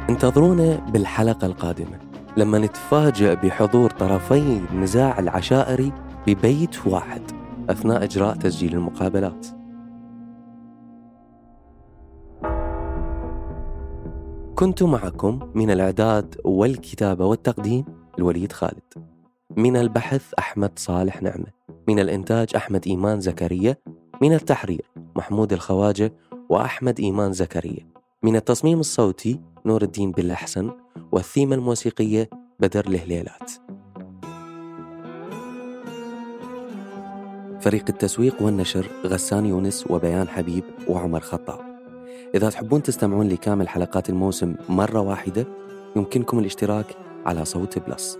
انتظرونا 0.10 0.76
بالحلقة 0.76 1.46
القادمة 1.46 2.00
لما 2.38 2.60
نتفاجأ 2.60 3.34
بحضور 3.34 3.90
طرفي 3.90 4.60
النزاع 4.72 5.20
العشائري 5.20 5.92
ببيت 6.28 6.88
واحد 6.88 7.22
أثناء 7.70 8.04
إجراء 8.04 8.36
تسجيل 8.36 8.74
المقابلات. 8.74 9.48
كنت 14.56 14.84
معكم 14.84 15.40
من 15.56 15.72
الإعداد 15.72 16.36
والكتابة 16.46 17.26
والتقديم 17.26 17.86
الوليد 18.20 18.52
خالد. 18.52 18.94
من 19.58 19.78
البحث 19.78 20.34
أحمد 20.40 20.72
صالح 20.80 21.22
نعمة. 21.22 21.48
من 21.88 22.00
الإنتاج 22.00 22.48
أحمد 22.56 22.88
إيمان 22.88 23.22
زكريا. 23.22 23.78
من 24.22 24.34
التحرير 24.34 24.86
محمود 25.16 25.54
الخواجة 25.54 26.14
وأحمد 26.50 27.00
إيمان 27.00 27.34
زكريا. 27.34 27.88
من 28.24 28.36
التصميم 28.36 28.80
الصوتي 28.80 29.40
نور 29.66 29.82
الدين 29.82 30.12
بالأحسن 30.12 30.72
والثيمة 31.12 31.56
الموسيقية 31.56 32.30
بدر 32.60 32.88
الهليلات 32.88 33.52
فريق 37.64 37.86
التسويق 37.90 38.42
والنشر 38.42 38.86
غسان 39.06 39.46
يونس 39.46 39.86
وبيان 39.90 40.30
حبيب 40.30 40.64
وعمر 40.88 41.20
خطاب. 41.20 41.60
إذا 42.36 42.50
تحبون 42.50 42.84
تستمعون 42.84 43.28
لكامل 43.28 43.70
حلقات 43.70 44.10
الموسم 44.10 44.56
مرة 44.70 45.00
واحدة 45.00 45.46
يمكنكم 45.96 46.40
الاشتراك 46.40 46.86
على 47.26 47.46
صوت 47.46 47.80
بلس. 47.80 48.18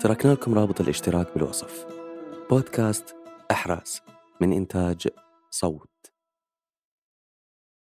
تركنا 0.00 0.32
لكم 0.32 0.54
رابط 0.54 0.80
الاشتراك 0.80 1.26
بالوصف. 1.34 1.86
بودكاست 2.50 3.14
أحراز 3.50 4.00
من 4.40 4.52
إنتاج 4.52 5.08
صوت. 5.50 5.89